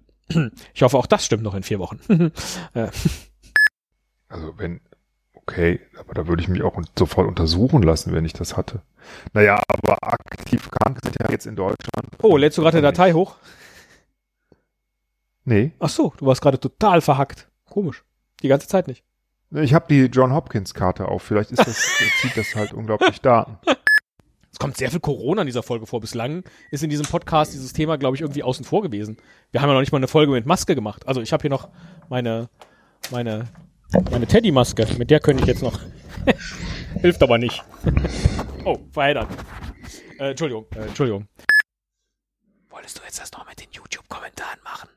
Ich 0.74 0.82
hoffe, 0.82 0.96
auch 0.98 1.06
das 1.06 1.24
stimmt 1.26 1.42
noch 1.42 1.54
in 1.54 1.62
vier 1.62 1.78
Wochen. 1.78 2.00
Äh, 2.74 2.88
Also 4.28 4.56
wenn, 4.58 4.80
okay, 5.34 5.80
aber 5.98 6.14
da 6.14 6.26
würde 6.26 6.42
ich 6.42 6.48
mich 6.48 6.62
auch 6.62 6.80
sofort 6.98 7.28
untersuchen 7.28 7.82
lassen, 7.82 8.12
wenn 8.14 8.24
ich 8.24 8.32
das 8.32 8.56
hatte. 8.56 8.80
Naja, 9.34 9.60
aber 9.68 9.96
aktiv 10.00 10.70
krank 10.70 11.00
sind 11.02 11.16
ja 11.20 11.30
jetzt 11.30 11.46
in 11.46 11.56
Deutschland. 11.56 12.08
oh, 12.22 12.36
lädst 12.38 12.56
du 12.56 12.62
gerade 12.62 12.78
eine 12.78 12.86
Datei 12.86 13.12
hoch? 13.12 13.36
Nee, 15.44 15.72
Ach 15.80 15.88
so, 15.88 16.14
du 16.16 16.26
warst 16.26 16.40
gerade 16.40 16.60
total 16.60 17.00
verhackt. 17.00 17.48
Komisch. 17.68 18.04
Die 18.42 18.48
ganze 18.48 18.68
Zeit 18.68 18.86
nicht. 18.86 19.04
ich 19.50 19.74
habe 19.74 19.86
die 19.90 20.04
John 20.06 20.32
Hopkins 20.32 20.72
Karte 20.72 21.08
auf. 21.08 21.22
Vielleicht 21.24 21.50
ist 21.50 21.66
das, 21.66 21.76
zieht 22.20 22.36
das 22.36 22.54
halt 22.54 22.72
unglaublich 22.72 23.20
Daten. 23.20 23.58
Es 24.62 24.64
kommt 24.64 24.76
sehr 24.76 24.92
viel 24.92 25.00
Corona 25.00 25.42
in 25.42 25.46
dieser 25.46 25.64
Folge 25.64 25.86
vor. 25.86 26.00
Bislang 26.00 26.44
ist 26.70 26.84
in 26.84 26.88
diesem 26.88 27.04
Podcast 27.04 27.52
dieses 27.52 27.72
Thema, 27.72 27.98
glaube 27.98 28.14
ich, 28.14 28.20
irgendwie 28.20 28.44
außen 28.44 28.64
vor 28.64 28.80
gewesen. 28.80 29.16
Wir 29.50 29.60
haben 29.60 29.68
ja 29.68 29.74
noch 29.74 29.80
nicht 29.80 29.90
mal 29.90 29.98
eine 29.98 30.06
Folge 30.06 30.30
mit 30.30 30.46
Maske 30.46 30.76
gemacht. 30.76 31.08
Also 31.08 31.20
ich 31.20 31.32
habe 31.32 31.40
hier 31.40 31.50
noch 31.50 31.68
meine, 32.08 32.48
meine, 33.10 33.48
meine 34.12 34.24
Teddy-Maske. 34.24 34.86
Mit 34.98 35.10
der 35.10 35.18
könnte 35.18 35.42
ich 35.42 35.48
jetzt 35.48 35.64
noch. 35.64 35.80
Hilft 37.00 37.24
aber 37.24 37.38
nicht. 37.38 37.64
oh, 38.64 38.78
verheddert. 38.92 39.26
Äh, 40.20 40.30
Entschuldigung, 40.30 40.66
äh, 40.76 40.86
Entschuldigung. 40.86 41.26
Wolltest 42.70 43.00
du 43.00 43.02
jetzt 43.02 43.20
das 43.20 43.32
noch 43.32 43.44
mit 43.48 43.60
den 43.60 43.72
YouTube-Kommentaren 43.72 44.60
machen? 44.62 44.88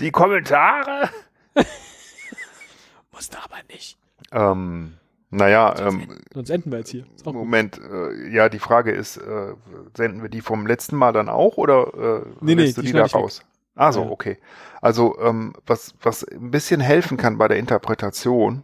Die 0.00 0.10
Kommentare? 0.10 1.10
Musste 3.12 3.38
aber 3.40 3.58
nicht. 3.68 3.96
Ähm, 4.32 4.98
naja, 5.34 5.74
ähm, 5.78 6.08
Sonst 6.32 6.50
enden 6.50 6.70
wir 6.70 6.78
jetzt 6.78 6.90
hier. 6.90 7.04
Moment, 7.24 7.80
äh, 7.80 8.28
ja, 8.30 8.48
die 8.48 8.58
Frage 8.58 8.92
ist, 8.92 9.16
äh, 9.16 9.54
senden 9.96 10.22
wir 10.22 10.28
die 10.28 10.40
vom 10.40 10.66
letzten 10.66 10.96
Mal 10.96 11.12
dann 11.12 11.28
auch 11.28 11.56
oder 11.56 12.22
äh, 12.22 12.26
Nee, 12.40 12.54
nee, 12.54 12.62
lässt 12.64 12.76
du 12.78 12.82
die 12.82 12.92
da 12.92 13.06
raus? 13.06 13.42
Ah, 13.74 13.90
so, 13.92 14.04
Ja. 14.04 14.10
okay. 14.10 14.38
Also, 14.80 15.18
ähm, 15.20 15.54
was, 15.66 15.94
was 16.02 16.22
ein 16.24 16.50
bisschen 16.50 16.80
helfen 16.80 17.16
kann 17.16 17.38
bei 17.38 17.48
der 17.48 17.58
Interpretation, 17.58 18.62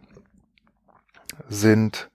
sind 1.49 2.11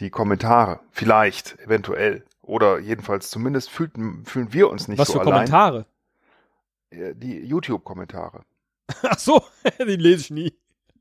die 0.00 0.10
Kommentare. 0.10 0.80
Vielleicht, 0.90 1.58
eventuell. 1.60 2.24
Oder 2.42 2.78
jedenfalls 2.78 3.30
zumindest 3.30 3.70
fühlten, 3.70 4.24
fühlen 4.24 4.52
wir 4.52 4.70
uns 4.70 4.86
nicht 4.88 4.98
Was 4.98 5.08
so 5.08 5.14
für 5.14 5.20
allein. 5.22 5.32
Kommentare? 5.50 5.86
Äh, 6.90 7.14
Die 7.14 7.40
YouTube-Kommentare. 7.44 8.42
Ach 9.02 9.18
so, 9.18 9.42
die 9.80 9.96
lese 9.96 10.20
ich 10.20 10.30
nie. 10.30 10.54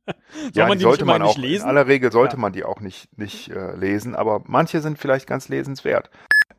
Soll 0.34 0.52
Ja, 0.54 0.68
man 0.68 0.74
die 0.74 0.78
die 0.80 0.84
sollte 0.84 1.06
man 1.06 1.22
auch, 1.22 1.36
nicht 1.38 1.48
lesen? 1.50 1.64
in 1.64 1.70
aller 1.70 1.88
Regel 1.88 2.12
sollte 2.12 2.36
Ja. 2.36 2.42
man 2.42 2.54
die 2.54 2.64
auch 2.64 2.80
nicht, 2.82 3.18
nicht 3.18 3.50
äh, 3.50 3.76
lesen, 3.76 4.16
aber 4.16 4.42
manche 4.46 4.82
sind 4.82 4.98
vielleicht 5.00 5.28
ganz 5.28 5.50
lesenswert. 5.50 6.10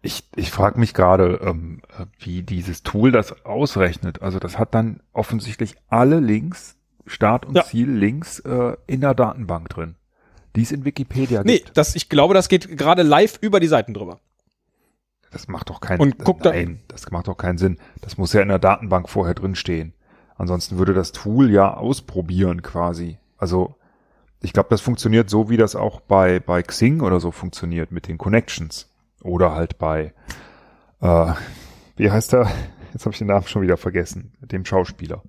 Ich, 0.02 0.28
ich 0.36 0.50
frage 0.50 0.78
mich 0.80 0.94
gerade, 0.94 1.40
ähm, 1.42 1.80
äh, 1.98 2.06
wie 2.18 2.42
dieses 2.42 2.82
Tool 2.82 3.12
das 3.12 3.44
ausrechnet. 3.44 4.22
Also 4.22 4.38
das 4.38 4.58
hat 4.58 4.74
dann 4.74 5.00
offensichtlich 5.12 5.74
alle 5.88 6.20
Links, 6.20 6.76
Start 7.06 7.46
und 7.46 7.54
Ja. 7.56 7.64
Ziel 7.64 7.90
Links 7.90 8.40
äh, 8.40 8.76
in 8.86 9.00
der 9.00 9.14
Datenbank 9.14 9.68
drin, 9.68 9.94
die 10.56 10.62
es 10.62 10.72
in 10.72 10.84
Wikipedia 10.84 11.42
Nee, 11.44 11.58
gibt. 11.58 11.76
das, 11.76 11.94
ich 11.94 12.08
glaube, 12.08 12.34
das 12.34 12.48
geht 12.48 12.76
gerade 12.76 13.02
live 13.02 13.38
über 13.40 13.60
die 13.60 13.68
Seiten 13.68 13.94
drüber. 13.94 14.18
Das 15.30 15.48
macht 15.48 15.70
doch 15.70 15.80
keinen 15.80 16.00
Und 16.00 16.18
guck 16.18 16.42
da- 16.42 16.50
Nein, 16.50 16.80
das 16.88 17.10
macht 17.10 17.28
doch 17.28 17.36
keinen 17.36 17.58
Sinn. 17.58 17.78
Das 18.00 18.16
muss 18.16 18.32
ja 18.32 18.40
in 18.42 18.48
der 18.48 18.58
Datenbank 18.58 19.08
vorher 19.08 19.34
drin 19.34 19.54
stehen. 19.54 19.92
Ansonsten 20.36 20.78
würde 20.78 20.94
das 20.94 21.12
Tool 21.12 21.50
ja 21.50 21.74
ausprobieren 21.74 22.62
quasi. 22.62 23.18
Also 23.38 23.76
ich 24.40 24.52
glaube, 24.52 24.68
das 24.70 24.80
funktioniert 24.80 25.30
so, 25.30 25.48
wie 25.48 25.56
das 25.56 25.76
auch 25.76 26.00
bei, 26.00 26.40
bei 26.40 26.62
Xing 26.62 27.00
oder 27.00 27.20
so 27.20 27.30
funktioniert 27.30 27.90
mit 27.90 28.08
den 28.08 28.18
Connections. 28.18 28.88
Oder 29.22 29.52
halt 29.54 29.78
bei, 29.78 30.12
äh, 31.00 31.32
wie 31.96 32.10
heißt 32.10 32.34
er? 32.34 32.50
Jetzt 32.92 33.04
habe 33.04 33.12
ich 33.12 33.18
den 33.18 33.26
Namen 33.26 33.46
schon 33.46 33.62
wieder 33.62 33.76
vergessen, 33.76 34.32
dem 34.40 34.64
Schauspieler. 34.64 35.22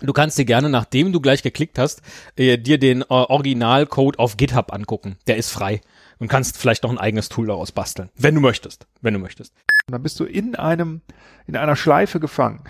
Du 0.00 0.12
kannst 0.12 0.38
dir 0.38 0.44
gerne, 0.44 0.68
nachdem 0.68 1.12
du 1.12 1.20
gleich 1.20 1.42
geklickt 1.42 1.78
hast, 1.78 2.02
äh, 2.36 2.56
dir 2.58 2.78
den 2.78 3.02
äh, 3.02 3.06
Originalcode 3.08 4.18
auf 4.18 4.36
GitHub 4.36 4.72
angucken. 4.72 5.16
Der 5.26 5.36
ist 5.36 5.50
frei. 5.50 5.80
Und 6.18 6.28
kannst 6.28 6.56
vielleicht 6.58 6.82
noch 6.82 6.90
ein 6.90 6.98
eigenes 6.98 7.28
Tool 7.28 7.46
daraus 7.46 7.72
basteln. 7.72 8.10
Wenn 8.16 8.34
du 8.34 8.40
möchtest. 8.40 8.86
Wenn 9.00 9.14
du 9.14 9.20
möchtest. 9.20 9.54
Und 9.86 9.92
dann 9.92 10.02
bist 10.02 10.18
du 10.18 10.24
in 10.24 10.56
einem, 10.56 11.00
in 11.46 11.56
einer 11.56 11.76
Schleife 11.76 12.20
gefangen. 12.20 12.60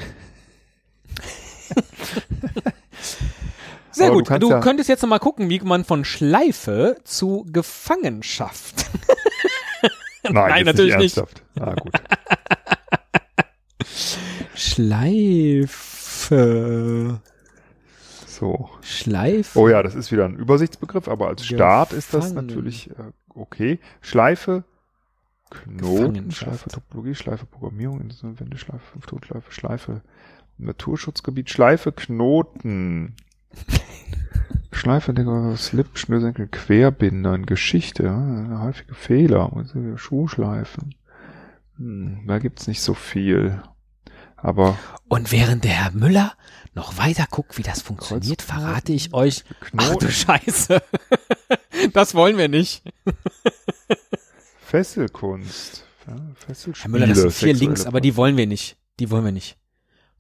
Sehr 3.99 4.09
Aber 4.09 4.23
du 4.23 4.23
gut. 4.23 4.29
Du, 4.29 4.31
kannst 4.31 4.51
ja- 4.51 4.61
könntest 4.61 4.89
jetzt 4.89 5.03
noch 5.03 5.09
mal 5.09 5.19
gucken, 5.19 5.51
wie 5.51 5.61
man 5.61 5.85
von 5.85 6.05
Schleife 6.05 6.97
zu 7.05 7.47
Gefangenschaft. 7.53 8.87
Nein, 10.31 10.59
jetzt 10.59 10.67
natürlich 10.67 10.97
nicht. 10.97 11.17
ernsthaft. 11.17 11.43
Ah, 11.59 11.75
gut. 11.75 11.93
Schleife. 15.89 17.21
So. 18.27 18.71
Schleife. 18.83 19.59
Oh 19.59 19.69
ja, 19.69 19.83
das 19.83 19.95
ist 19.95 20.13
wieder 20.13 20.25
ein 20.25 20.37
Übersichtsbegriff, 20.37 21.09
aber 21.09 21.29
als 21.29 21.47
Start 21.47 21.93
ist 21.93 22.15
das 22.15 22.29
Gefangen. 22.29 22.47
natürlich 22.47 22.91
äh, 22.91 23.13
okay. 23.35 23.79
Schleife, 24.01 24.65
Knoten. 25.51 26.31
Schleife 26.31 26.69
Topologie, 26.69 27.15
Schleife 27.15 27.47
Programmierung, 27.47 28.11
Wende, 28.23 28.59
Schleife 28.59 28.85
Fünftonschleife, 28.93 29.51
Schleife 29.53 30.03
Naturschutzgebiet, 30.59 31.51
Schleife 31.51 31.93
Knoten. 31.93 33.15
Schleife, 34.73 35.13
Digga, 35.13 35.57
Slip, 35.57 35.99
Schnürsenkel, 35.99 36.47
Querbindern, 36.47 37.47
Geschichte, 37.47 38.05
ja, 38.05 38.61
häufige 38.63 38.95
Fehler, 38.95 39.51
Schuhschleifen. 39.97 40.95
Hm, 41.77 42.25
da 42.27 42.39
gibt's 42.39 42.67
nicht 42.67 42.81
so 42.81 42.95
viel. 42.95 43.61
Aber 44.37 44.79
Und 45.09 45.33
während 45.33 45.65
der 45.65 45.73
Herr 45.73 45.91
Müller 45.91 46.33
noch 46.75 46.97
weiter 46.97 47.27
guckt, 47.29 47.59
wie 47.59 47.63
das 47.63 47.83
funktioniert, 47.83 48.41
verrate 48.41 48.93
ich 48.93 49.13
euch. 49.13 49.45
Ach 49.49 49.71
du 49.71 49.77
Knoten, 49.77 50.11
Scheiße. 50.11 50.83
Das 51.93 52.15
wollen 52.15 52.37
wir 52.37 52.49
nicht. 52.49 52.83
Fesselkunst, 54.61 55.85
ja, 56.07 56.17
Fesselspiele, 56.35 56.83
Herr 56.83 56.91
Müller, 56.91 57.07
das 57.07 57.21
sind 57.21 57.33
vier 57.33 57.55
Links, 57.55 57.87
aber 57.87 58.01
die 58.01 58.17
wollen 58.17 58.37
wir 58.37 58.47
nicht. 58.47 58.77
Die 58.99 59.11
wollen 59.11 59.25
wir 59.25 59.33
nicht. 59.33 59.57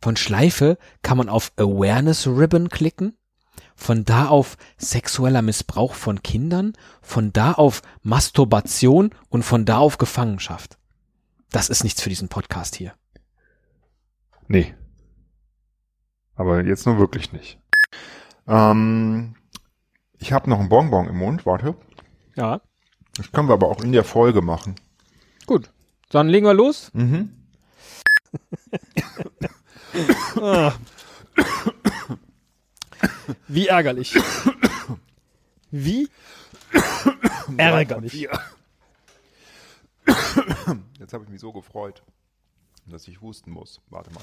Von 0.00 0.16
Schleife 0.16 0.78
kann 1.02 1.18
man 1.18 1.28
auf 1.28 1.52
Awareness 1.56 2.28
Ribbon 2.28 2.68
klicken. 2.68 3.17
Von 3.80 4.04
da 4.04 4.26
auf 4.26 4.56
sexueller 4.76 5.40
Missbrauch 5.40 5.94
von 5.94 6.20
Kindern. 6.20 6.72
Von 7.00 7.32
da 7.32 7.52
auf 7.52 7.80
Masturbation 8.02 9.14
und 9.28 9.44
von 9.44 9.64
da 9.64 9.78
auf 9.78 9.98
Gefangenschaft. 9.98 10.78
Das 11.52 11.68
ist 11.68 11.84
nichts 11.84 12.02
für 12.02 12.08
diesen 12.08 12.28
Podcast 12.28 12.74
hier. 12.74 12.92
Nee. 14.48 14.74
Aber 16.34 16.64
jetzt 16.64 16.86
nur 16.86 16.98
wirklich 16.98 17.32
nicht. 17.32 17.60
Ähm, 18.48 19.36
ich 20.18 20.32
habe 20.32 20.50
noch 20.50 20.58
einen 20.58 20.68
Bonbon 20.68 21.06
im 21.06 21.16
Mund, 21.16 21.46
warte. 21.46 21.76
Ja. 22.34 22.60
Das 23.16 23.30
können 23.30 23.48
wir 23.48 23.54
aber 23.54 23.68
auch 23.68 23.80
in 23.80 23.92
der 23.92 24.04
Folge 24.04 24.42
machen. 24.42 24.74
Gut. 25.46 25.70
Dann 26.10 26.28
legen 26.28 26.46
wir 26.46 26.54
los. 26.54 26.90
Mhm. 26.94 27.30
Wie 33.48 33.66
ärgerlich. 33.68 34.14
Wie 35.70 36.08
ärgerlich. 37.56 38.28
Jetzt 40.98 41.12
habe 41.12 41.24
ich 41.24 41.30
mich 41.30 41.40
so 41.40 41.52
gefreut, 41.52 42.02
dass 42.86 43.06
ich 43.08 43.20
husten 43.20 43.50
muss. 43.50 43.80
Warte 43.90 44.10
mal. 44.12 44.22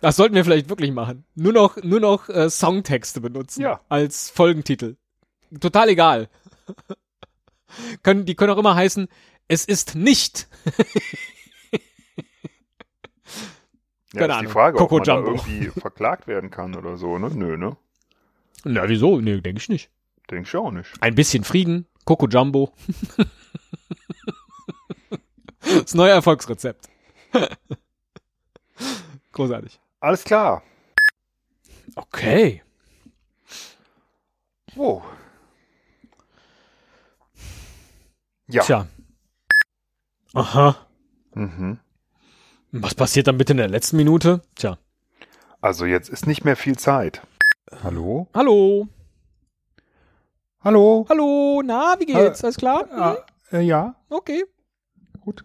Das 0.00 0.16
sollten 0.16 0.34
wir 0.34 0.44
vielleicht 0.44 0.68
wirklich 0.68 0.92
machen. 0.92 1.24
Nur 1.34 1.52
noch, 1.52 1.76
nur 1.82 2.00
noch 2.00 2.28
äh, 2.28 2.50
Songtexte 2.50 3.20
benutzen. 3.20 3.62
Ja. 3.62 3.80
Als 3.88 4.28
Folgentitel. 4.30 4.96
Total 5.60 5.88
egal. 5.88 6.28
können, 8.02 8.24
die 8.26 8.34
können 8.34 8.52
auch 8.52 8.58
immer 8.58 8.74
heißen, 8.74 9.08
es 9.48 9.64
ist 9.64 9.94
nicht. 9.94 10.48
Ja, 14.12 14.20
Keine 14.20 14.32
ist 14.32 14.38
Ahnung. 14.38 14.46
die 14.46 14.52
Frage, 14.52 14.78
Coco 14.78 14.96
ob 14.96 15.06
man 15.06 15.16
Jumbo. 15.24 15.36
da 15.36 15.48
irgendwie 15.48 15.80
verklagt 15.80 16.26
werden 16.28 16.50
kann 16.50 16.76
oder 16.76 16.96
so, 16.96 17.18
ne? 17.18 17.30
Nö, 17.34 17.56
ne? 17.56 17.76
Na, 18.64 18.88
wieso? 18.88 19.20
Nee, 19.20 19.40
denke 19.40 19.60
ich 19.60 19.68
nicht. 19.68 19.90
Denk 20.30 20.46
ich 20.46 20.56
auch 20.56 20.70
nicht. 20.70 20.90
Ein 21.00 21.14
bisschen 21.14 21.44
Frieden, 21.44 21.86
Coco 22.04 22.26
Jumbo. 22.26 22.72
das 25.60 25.94
neue 25.94 26.12
Erfolgsrezept. 26.12 26.88
Großartig. 29.32 29.78
Alles 30.00 30.24
klar. 30.24 30.62
Okay. 31.94 32.62
Wow. 34.74 35.02
Ja. 38.48 38.62
Tja. 38.62 38.86
Aha. 40.32 40.76
Mhm. 41.34 41.78
Was 42.72 42.94
passiert 42.94 43.26
dann 43.26 43.38
bitte 43.38 43.52
in 43.52 43.58
der 43.58 43.68
letzten 43.68 43.96
Minute? 43.96 44.42
Tja. 44.56 44.78
Also 45.60 45.86
jetzt 45.86 46.08
ist 46.08 46.26
nicht 46.26 46.44
mehr 46.44 46.56
viel 46.56 46.76
Zeit. 46.76 47.22
Hallo? 47.82 48.28
Hallo. 48.34 48.88
Hallo? 50.62 51.06
Hallo. 51.08 51.62
Na, 51.64 51.94
wie 51.98 52.06
geht's? 52.06 52.42
Alles 52.42 52.56
klar? 52.56 52.84
Ah, 52.90 53.16
äh, 53.52 53.60
ja, 53.60 53.94
Okay. 54.08 54.44
gut. 55.20 55.42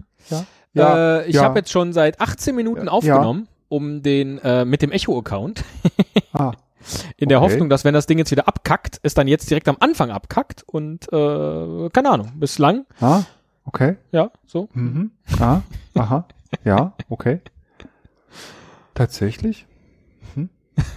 Ja. 0.73 1.19
äh, 1.19 1.27
ich 1.27 1.35
ja. 1.35 1.43
habe 1.43 1.59
jetzt 1.59 1.71
schon 1.71 1.93
seit 1.93 2.21
18 2.21 2.55
Minuten 2.55 2.85
Ja. 2.85 2.91
aufgenommen, 2.91 3.47
um 3.67 4.01
den 4.01 4.37
äh, 4.39 4.65
mit 4.65 4.81
dem 4.81 4.91
Echo-Account. 4.91 5.63
Ah, 6.31 6.51
In 7.17 7.27
der 7.27 7.41
Okay. 7.41 7.51
Hoffnung, 7.53 7.69
dass 7.69 7.83
wenn 7.85 7.93
das 7.95 8.05
Ding 8.05 8.19
jetzt 8.19 8.29
wieder 8.31 8.47
abkackt, 8.47 8.99
es 9.01 9.15
dann 9.15 9.27
jetzt 9.27 9.49
direkt 9.49 9.67
am 9.67 9.77
Anfang 9.79 10.11
abkackt 10.11 10.63
und 10.67 11.11
äh, 11.11 11.89
keine 11.89 12.11
Ahnung, 12.11 12.31
bislang, 12.35 12.85
ah, 13.01 13.23
okay. 13.65 13.97
ja, 14.11 14.29
so. 14.45 14.69
Mhm. 14.73 15.11
Ah, 15.39 15.61
aha. 15.95 16.25
Ja, 16.63 16.93
okay. 17.09 17.41
Tatsächlich? 18.93 19.65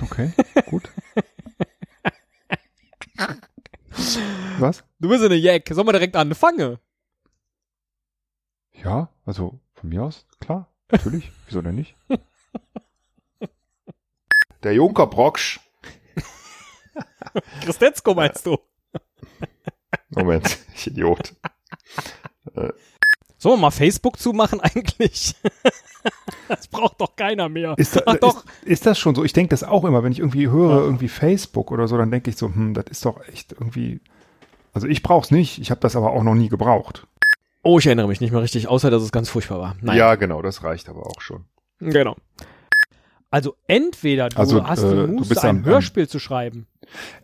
Okay, 0.03 0.33
gut. 0.67 0.91
Was? 4.59 4.83
Du 4.99 5.09
bist 5.09 5.25
eine 5.25 5.37
Jack. 5.37 5.69
Sollen 5.71 5.87
wir 5.87 5.93
direkt 5.93 6.17
anfangen? 6.17 6.79
Ja, 8.73 9.09
also 9.25 9.61
von 9.75 9.91
mir 9.91 10.03
aus, 10.03 10.27
klar, 10.41 10.69
natürlich. 10.91 11.31
Wieso 11.47 11.63
denn 11.63 11.77
nicht? 11.77 11.95
Der 14.63 14.75
Junker 14.75 15.07
Brocksch. 15.07 15.61
Christetzko 17.63 18.15
meinst 18.15 18.45
du? 18.47 18.59
Moment, 20.11 20.59
ich 20.75 20.89
Idiot. 20.89 21.35
Sollen 23.43 23.57
wir 23.57 23.63
mal 23.63 23.71
Facebook 23.73 24.21
zumachen 24.21 24.61
eigentlich? 24.63 25.35
das 26.47 26.69
braucht 26.69 27.01
doch 27.01 27.17
keiner 27.17 27.49
mehr. 27.49 27.75
Ist, 27.77 27.97
da, 27.97 28.03
Ach 28.07 28.15
doch. 28.15 28.45
Ist, 28.63 28.69
ist 28.69 28.87
das 28.87 29.01
schon 29.01 29.17
so? 29.17 29.25
Ich 29.25 29.33
denke 29.33 29.51
das 29.51 29.65
auch 29.65 29.85
immer, 29.85 30.05
wenn 30.05 30.13
ich 30.13 30.21
irgendwie 30.21 30.49
höre, 30.49 30.79
irgendwie 30.81 31.09
Facebook 31.09 31.73
oder 31.73 31.89
so, 31.89 31.97
dann 31.99 32.13
denke 32.13 32.31
ich 32.31 32.37
so, 32.37 32.47
hm, 32.47 32.73
das 32.73 32.85
ist 32.89 33.05
doch 33.05 33.21
echt 33.27 33.51
irgendwie. 33.51 34.01
Also 34.73 34.87
ich 34.87 35.03
brauch's 35.03 35.33
nicht, 35.33 35.59
ich 35.59 35.73
habe 35.73 35.81
das 35.81 35.97
aber 35.97 36.13
auch 36.13 36.23
noch 36.23 36.37
nie 36.37 36.49
gebraucht. 36.51 37.09
Oh, 37.65 37.81
ich 37.81 37.87
erinnere 37.87 38.07
mich 38.07 38.21
nicht 38.21 38.31
mehr 38.31 38.43
richtig, 38.43 38.69
außer 38.69 38.93
dass 38.93 39.03
es 39.03 39.11
ganz 39.11 39.29
furchtbar 39.29 39.59
war. 39.59 39.75
Nein. 39.81 39.99
Ja, 39.99 40.15
genau, 40.15 40.41
das 40.41 40.63
reicht 40.63 40.89
aber 40.89 41.05
auch 41.05 41.21
schon. 41.21 41.45
Genau. 41.81 42.15
Also 43.29 43.57
entweder 43.67 44.29
du 44.29 44.37
Also, 44.37 44.65
hast 44.69 44.85
äh, 44.85 44.89
die 44.91 44.95
du 44.95 45.07
Muße, 45.09 45.29
bist 45.31 45.45
ein 45.45 45.57
am- 45.59 45.65
Hörspiel 45.65 46.07
zu 46.07 46.21
schreiben. 46.21 46.69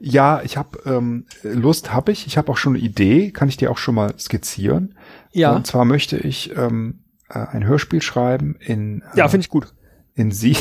Ja, 0.00 0.42
ich 0.42 0.56
habe 0.56 0.80
ähm, 0.84 1.26
Lust, 1.42 1.92
habe 1.92 2.10
ich. 2.10 2.26
Ich 2.26 2.36
habe 2.38 2.50
auch 2.50 2.56
schon 2.56 2.74
eine 2.74 2.82
Idee, 2.82 3.30
kann 3.30 3.48
ich 3.48 3.56
dir 3.56 3.70
auch 3.70 3.78
schon 3.78 3.94
mal 3.94 4.18
skizzieren. 4.18 4.96
Ja. 5.32 5.54
Und 5.54 5.66
zwar 5.66 5.84
möchte 5.84 6.16
ich 6.18 6.56
ähm, 6.56 7.04
äh, 7.28 7.38
ein 7.38 7.64
Hörspiel 7.66 8.02
schreiben 8.02 8.56
in 8.60 9.02
äh, 9.12 9.18
ja, 9.18 9.28
finde 9.28 9.42
ich 9.42 9.48
gut. 9.50 9.74
in 10.14 10.30
sie 10.30 10.56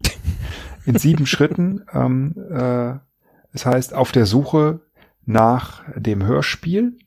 in 0.84 0.98
sieben 0.98 1.26
Schritten. 1.26 1.84
Ähm, 1.92 2.34
äh, 2.50 2.98
das 3.52 3.66
heißt 3.66 3.94
auf 3.94 4.12
der 4.12 4.26
Suche 4.26 4.80
nach 5.24 5.84
dem 5.94 6.24
Hörspiel 6.24 6.98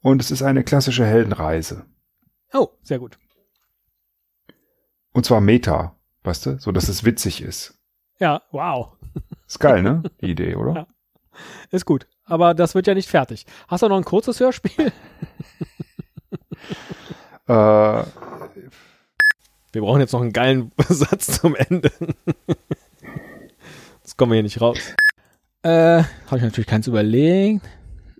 und 0.00 0.20
es 0.22 0.30
ist 0.30 0.42
eine 0.42 0.64
klassische 0.64 1.04
Heldenreise 1.06 1.86
Oh, 2.52 2.68
sehr 2.82 2.98
gut. 2.98 3.18
und 5.12 5.26
zwar 5.26 5.40
Meta, 5.40 5.96
weißt 6.24 6.46
du, 6.46 6.58
so 6.58 6.72
dass 6.72 6.88
es 6.88 7.04
witzig 7.04 7.42
ist. 7.42 7.78
Ja, 8.18 8.42
wow. 8.50 8.96
Ist 9.46 9.58
geil, 9.60 9.82
ne? 9.82 10.02
Die 10.20 10.30
Idee, 10.30 10.54
oder? 10.56 10.74
Ja. 10.74 10.86
Ist 11.70 11.84
gut. 11.84 12.06
Aber 12.24 12.54
das 12.54 12.74
wird 12.74 12.86
ja 12.86 12.94
nicht 12.94 13.08
fertig. 13.10 13.46
Hast 13.68 13.82
du 13.82 13.88
noch 13.88 13.96
ein 13.98 14.04
kurzes 14.04 14.40
Hörspiel? 14.40 14.92
Äh, 17.48 17.52
Wir 19.72 19.82
brauchen 19.82 20.00
jetzt 20.00 20.12
noch 20.12 20.20
einen 20.22 20.32
geilen 20.32 20.72
Satz 20.88 21.40
zum 21.40 21.54
Ende. 21.54 21.90
Das 24.02 24.16
kommen 24.16 24.32
wir 24.32 24.36
hier 24.36 24.42
nicht 24.42 24.60
raus. 24.60 24.78
Äh, 25.62 26.02
habe 26.26 26.36
ich 26.36 26.42
natürlich 26.42 26.66
keins 26.66 26.86
überlegt. 26.86 27.66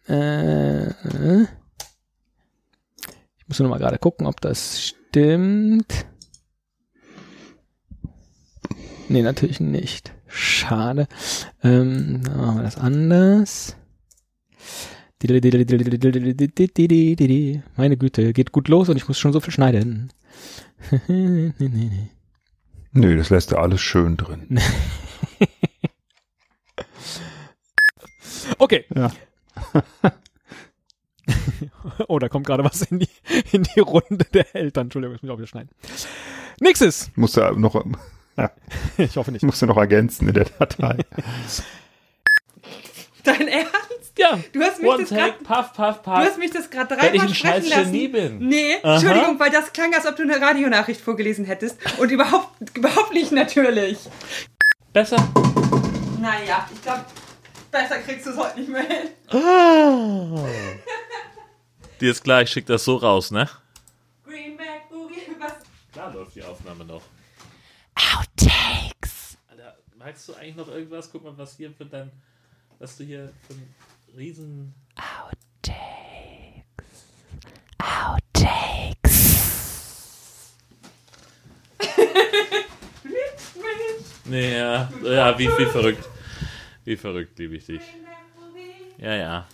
Äh, 0.08 0.88
ich 0.90 1.48
muss 3.48 3.58
nur 3.58 3.68
mal 3.68 3.78
gerade 3.78 3.98
gucken, 3.98 4.26
ob 4.26 4.40
das 4.40 4.82
stimmt. 4.82 6.06
Nee, 9.08 9.22
natürlich 9.22 9.60
nicht. 9.60 10.12
Schade. 10.26 11.06
Ähm, 11.62 12.22
dann 12.24 12.36
machen 12.36 12.56
wir 12.56 12.64
das 12.64 12.76
anders. 12.76 13.76
Meine 17.76 17.96
Güte, 17.96 18.32
geht 18.32 18.52
gut 18.52 18.68
los 18.68 18.88
und 18.88 18.96
ich 18.96 19.08
muss 19.08 19.18
schon 19.18 19.32
so 19.32 19.40
viel 19.40 19.52
schneiden. 19.52 20.12
Nö, 22.92 23.16
das 23.16 23.30
lässt 23.30 23.52
er 23.52 23.58
alles 23.58 23.80
schön 23.80 24.16
drin. 24.16 24.60
Okay. 28.58 28.84
Ja. 28.94 29.12
oh, 32.08 32.18
da 32.18 32.28
kommt 32.28 32.46
gerade 32.46 32.64
was 32.64 32.82
in 32.82 33.00
die, 33.00 33.08
in 33.52 33.64
die 33.64 33.80
Runde 33.80 34.24
der 34.32 34.54
Eltern. 34.54 34.86
Entschuldigung, 34.86 35.16
ich 35.16 35.22
muss 35.22 35.30
auch 35.30 35.38
wieder 35.38 35.46
schneiden. 35.46 35.70
Nächstes. 36.60 37.10
Musst 37.16 37.36
du 37.36 37.40
noch, 37.58 37.84
Ich 38.98 39.16
hoffe 39.16 39.32
nicht. 39.32 39.42
musst 39.42 39.62
du 39.62 39.66
noch 39.66 39.76
ergänzen 39.76 40.28
in 40.28 40.34
der 40.34 40.44
Datei. 40.44 40.98
Dein 43.24 43.48
Ernst? 43.48 43.72
Ja. 44.18 44.38
Du 44.52 44.62
hast 44.62 44.80
mich 44.80 44.90
das 44.96 45.08
gerade 45.10 45.32
puff, 45.44 45.72
puff, 45.74 46.02
Du 46.02 46.10
hast 46.10 46.38
mich 46.38 46.50
das 46.50 46.70
gerade 46.70 46.96
Weil 46.96 47.14
ich 47.14 47.20
dreimal 47.20 47.26
ein 47.28 47.34
sprechen 47.34 47.62
scheiß 47.62 47.70
lassen. 47.70 47.92
Genie 47.92 48.08
bin. 48.08 48.38
Nee, 48.38 48.76
Aha. 48.82 48.94
Entschuldigung, 48.94 49.38
weil 49.38 49.50
das 49.50 49.72
klang, 49.72 49.94
als 49.94 50.06
ob 50.06 50.16
du 50.16 50.22
eine 50.22 50.40
Radionachricht 50.40 51.00
vorgelesen 51.00 51.44
hättest. 51.44 51.78
Und 51.98 52.10
überhaupt, 52.10 52.50
überhaupt 52.76 53.12
nicht 53.12 53.30
natürlich. 53.32 53.98
Besser? 54.92 55.16
Naja, 56.20 56.66
ich 56.72 56.80
glaube, 56.82 57.04
besser 57.70 57.98
kriegst 57.98 58.26
du 58.26 58.30
es 58.30 58.36
heute 58.38 58.60
nicht 58.60 58.70
mehr 58.70 58.82
hin. 58.82 59.10
Dir 62.00 62.10
ist 62.10 62.24
klar, 62.24 62.42
ich 62.42 62.50
schick 62.50 62.66
das 62.66 62.84
so 62.84 62.96
raus, 62.96 63.30
ne? 63.30 63.48
Green 64.24 64.56
Mac 64.56 64.88
Boogie, 64.90 65.20
was? 65.38 65.52
Klar 65.92 66.14
läuft 66.14 66.34
die 66.34 66.42
Aufnahme 66.42 66.84
noch. 66.84 67.02
Outtakes. 68.14 69.36
Alter, 69.50 69.76
magst 69.98 70.28
du 70.28 70.34
eigentlich 70.34 70.56
noch 70.56 70.68
irgendwas? 70.68 71.10
Guck 71.12 71.24
mal, 71.24 71.36
was 71.36 71.56
hier 71.56 71.70
für 71.70 71.84
dein, 71.84 72.10
was 72.78 72.96
du 72.96 73.04
hier 73.04 73.32
für 74.16 74.22
ein 74.22 74.24
riesen... 74.24 74.74
Nee, 84.28 84.58
ja, 84.58 84.90
ja 85.04 85.38
wie, 85.38 85.46
wie 85.46 85.66
verrückt. 85.66 86.04
Wie 86.84 86.96
verrückt 86.96 87.38
liebe 87.38 87.56
ich 87.56 87.66
dich. 87.66 87.82
Ja, 88.98 89.14
ja. 89.14 89.46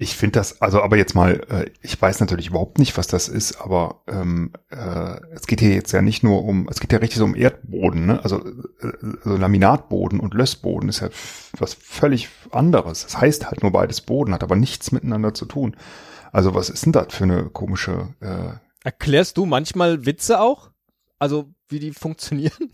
Ich 0.00 0.16
finde 0.16 0.38
das, 0.38 0.62
also 0.62 0.80
aber 0.80 0.96
jetzt 0.96 1.14
mal, 1.14 1.44
äh, 1.50 1.70
ich 1.82 2.00
weiß 2.00 2.20
natürlich 2.20 2.48
überhaupt 2.48 2.78
nicht, 2.78 2.96
was 2.96 3.08
das 3.08 3.26
ist, 3.28 3.60
aber 3.60 4.02
ähm, 4.06 4.52
äh, 4.70 5.20
es 5.32 5.46
geht 5.48 5.60
hier 5.60 5.74
jetzt 5.74 5.92
ja 5.92 6.02
nicht 6.02 6.22
nur 6.22 6.44
um, 6.44 6.68
es 6.68 6.78
geht 6.78 6.92
ja 6.92 6.98
richtig 6.98 7.18
so 7.18 7.24
um 7.24 7.34
Erdboden, 7.34 8.06
ne? 8.06 8.22
Also, 8.22 8.46
äh, 8.46 8.92
also 9.24 9.36
Laminatboden 9.36 10.20
und 10.20 10.34
Lössboden 10.34 10.88
ist 10.88 11.00
ja 11.00 11.08
was 11.58 11.74
völlig 11.74 12.28
anderes. 12.52 13.02
Das 13.02 13.20
heißt 13.20 13.46
halt 13.46 13.62
nur 13.62 13.72
beides 13.72 14.00
Boden, 14.00 14.32
hat 14.32 14.44
aber 14.44 14.54
nichts 14.54 14.92
miteinander 14.92 15.34
zu 15.34 15.46
tun. 15.46 15.76
Also 16.30 16.54
was 16.54 16.70
ist 16.70 16.84
denn 16.84 16.92
das 16.92 17.12
für 17.12 17.24
eine 17.24 17.46
komische 17.46 18.14
äh, 18.20 18.58
Erklärst 18.84 19.36
du 19.36 19.44
manchmal 19.46 20.06
Witze 20.06 20.40
auch? 20.40 20.70
Also, 21.18 21.52
wie 21.68 21.80
die 21.80 21.92
funktionieren? 21.92 22.72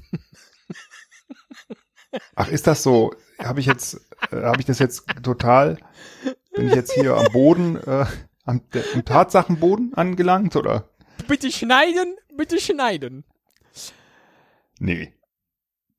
Ach, 2.37 2.49
ist 2.49 2.67
das 2.67 2.83
so? 2.83 3.15
Habe 3.43 3.61
ich 3.61 3.67
jetzt, 3.67 4.01
äh, 4.31 4.43
habe 4.43 4.61
ich 4.61 4.67
das 4.67 4.79
jetzt 4.79 5.07
total? 5.23 5.79
Bin 6.55 6.69
ich 6.69 6.75
jetzt 6.75 6.93
hier 6.93 7.17
am 7.17 7.27
Boden, 7.33 7.77
äh, 7.77 8.07
am, 8.45 8.63
der, 8.73 8.85
am 8.95 9.05
Tatsachenboden 9.05 9.95
angelangt 9.95 10.57
oder? 10.57 10.89
Bitte 11.29 11.51
schneiden, 11.51 12.17
bitte 12.37 12.59
schneiden. 12.61 13.25
Nee. 14.79 15.13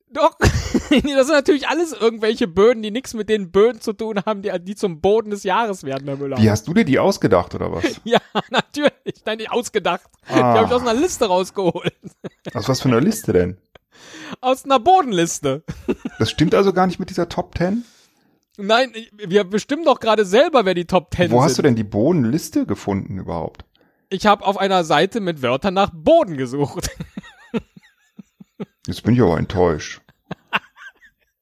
Doch, 0.08 0.36
Nee, 0.90 1.00
das 1.14 1.26
sind 1.26 1.34
natürlich 1.34 1.68
alles 1.68 1.92
irgendwelche 1.92 2.46
Böden, 2.46 2.82
die 2.82 2.90
nichts 2.90 3.12
mit 3.14 3.28
den 3.28 3.50
Böden 3.50 3.80
zu 3.80 3.92
tun 3.92 4.20
haben, 4.24 4.42
die, 4.42 4.52
die 4.60 4.74
zum 4.76 5.00
Boden 5.00 5.30
des 5.30 5.42
Jahres 5.42 5.82
werden, 5.84 6.06
Herr 6.06 6.16
Müller. 6.16 6.38
Wie 6.38 6.50
hast 6.50 6.68
du 6.68 6.74
dir 6.74 6.84
die 6.84 6.98
ausgedacht 6.98 7.54
oder 7.54 7.72
was? 7.72 7.84
Ja, 8.04 8.20
natürlich. 8.50 8.92
Nein, 9.24 9.38
nicht 9.38 9.50
ausgedacht. 9.50 10.02
Die 10.28 10.34
Ah. 10.34 10.54
habe 10.54 10.66
ich 10.66 10.72
aus 10.72 10.82
einer 10.82 10.94
Liste 10.98 11.26
rausgeholt. 11.26 11.92
Aus 12.54 12.68
was 12.68 12.80
für 12.80 12.88
einer 12.88 13.00
Liste 13.00 13.32
denn? 13.32 13.58
Aus 14.40 14.64
einer 14.64 14.78
Bodenliste. 14.78 15.64
Das 16.18 16.30
stimmt 16.30 16.54
also 16.54 16.72
gar 16.72 16.86
nicht 16.86 16.98
mit 17.00 17.10
dieser 17.10 17.28
Top 17.28 17.54
Ten? 17.54 17.84
Nein, 18.58 18.92
wir 19.12 19.44
bestimmen 19.44 19.84
doch 19.84 20.00
gerade 20.00 20.24
selber, 20.24 20.64
wer 20.64 20.74
die 20.74 20.86
Top 20.86 21.10
Ten 21.10 21.30
Wo 21.30 21.36
sind. 21.36 21.44
hast 21.44 21.58
du 21.58 21.62
denn 21.62 21.76
die 21.76 21.84
Bodenliste 21.84 22.64
gefunden 22.66 23.18
überhaupt? 23.18 23.64
Ich 24.08 24.26
habe 24.26 24.46
auf 24.46 24.56
einer 24.56 24.84
Seite 24.84 25.20
mit 25.20 25.42
Wörtern 25.42 25.74
nach 25.74 25.90
Boden 25.92 26.36
gesucht. 26.36 26.90
Jetzt 28.86 29.02
bin 29.02 29.14
ich 29.14 29.20
aber 29.20 29.36
enttäuscht. 29.38 30.00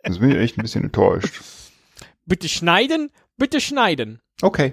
Jetzt 0.04 0.18
bin 0.18 0.30
ich 0.30 0.36
echt 0.36 0.58
ein 0.58 0.62
bisschen 0.62 0.84
enttäuscht. 0.84 1.42
Bitte 2.26 2.48
schneiden, 2.48 3.10
bitte 3.36 3.60
schneiden. 3.60 4.20
Okay. 4.42 4.72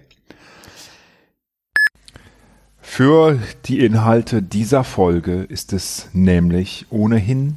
Für 2.81 3.39
die 3.65 3.85
Inhalte 3.85 4.41
dieser 4.41 4.83
Folge 4.83 5.43
ist 5.43 5.73
es 5.73 6.09
nämlich 6.13 6.85
ohnehin 6.89 7.55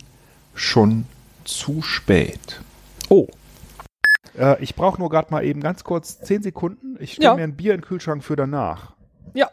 schon 0.54 1.06
zu 1.44 1.82
spät. 1.82 2.60
Oh. 3.08 3.28
Äh, 4.38 4.62
ich 4.62 4.74
brauche 4.74 4.98
nur 4.98 5.10
gerade 5.10 5.30
mal 5.30 5.44
eben 5.44 5.60
ganz 5.60 5.84
kurz 5.84 6.20
10 6.20 6.42
Sekunden. 6.42 6.96
Ich 7.00 7.12
stelle 7.14 7.28
Ja. 7.30 7.34
mir 7.36 7.42
ein 7.44 7.56
Bier 7.56 7.74
in 7.74 7.80
den 7.80 7.86
Kühlschrank 7.86 8.22
für 8.24 8.36
danach. 8.36 8.94
Ja. 9.34 9.50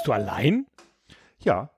Bist 0.00 0.06
du 0.06 0.12
allein? 0.12 0.66
Ja, 1.40 1.68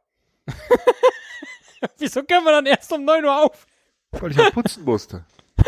Wieso 1.99 2.23
können 2.23 2.45
wir 2.45 2.53
dann 2.53 2.67
erst 2.67 2.93
um 2.93 3.05
9 3.05 3.25
Uhr 3.25 3.45
auf? 3.45 3.67
weil 4.13 4.31
ich 4.31 4.37
noch 4.37 4.53
putzen 4.53 4.85
musste. 4.85 5.25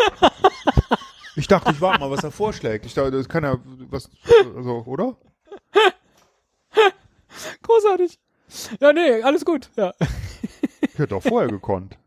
Ich 1.37 1.49
dachte, 1.49 1.73
ich 1.73 1.81
warte 1.81 1.99
mal, 1.99 2.13
was 2.13 2.23
er 2.23 2.31
vorschlägt. 2.31 2.87
Ich 2.87 2.95
dachte, 2.95 3.11
das 3.11 3.29
kann 3.29 3.43
ja 3.43 3.59
was, 3.91 4.09
also, 4.55 4.85
oder? 4.87 5.17
Großartig. 7.63 8.21
Ja, 8.79 8.93
nee, 8.93 9.21
alles 9.21 9.45
gut. 9.45 9.69
Ja. 9.75 9.93
Ich 10.81 10.97
hätte 10.97 11.17
auch 11.17 11.25
vorher 11.25 11.51
gekonnt. 11.51 11.99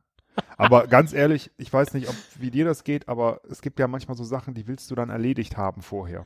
Aber 0.56 0.88
ganz 0.88 1.12
ehrlich, 1.12 1.52
ich 1.58 1.74
weiß 1.74 1.94
nicht, 1.94 2.08
ob, 2.08 2.16
wie 2.40 2.52
dir 2.52 2.64
das 2.64 2.86
geht, 2.86 3.10
aber 3.10 3.42
es 3.50 3.62
gibt 3.62 3.80
ja 3.80 3.90
manchmal 3.90 4.16
so 4.16 4.24
Sachen, 4.24 4.54
die 4.54 4.66
willst 4.66 4.90
du 4.92 4.96
dann 4.96 5.10
erledigt 5.10 5.58
haben 5.58 5.82
vorher. 5.82 6.26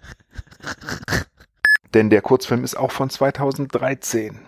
Denn 1.93 2.09
der 2.09 2.21
Kurzfilm 2.21 2.63
ist 2.63 2.75
auch 2.75 2.91
von 2.91 3.09
2013. 3.09 4.39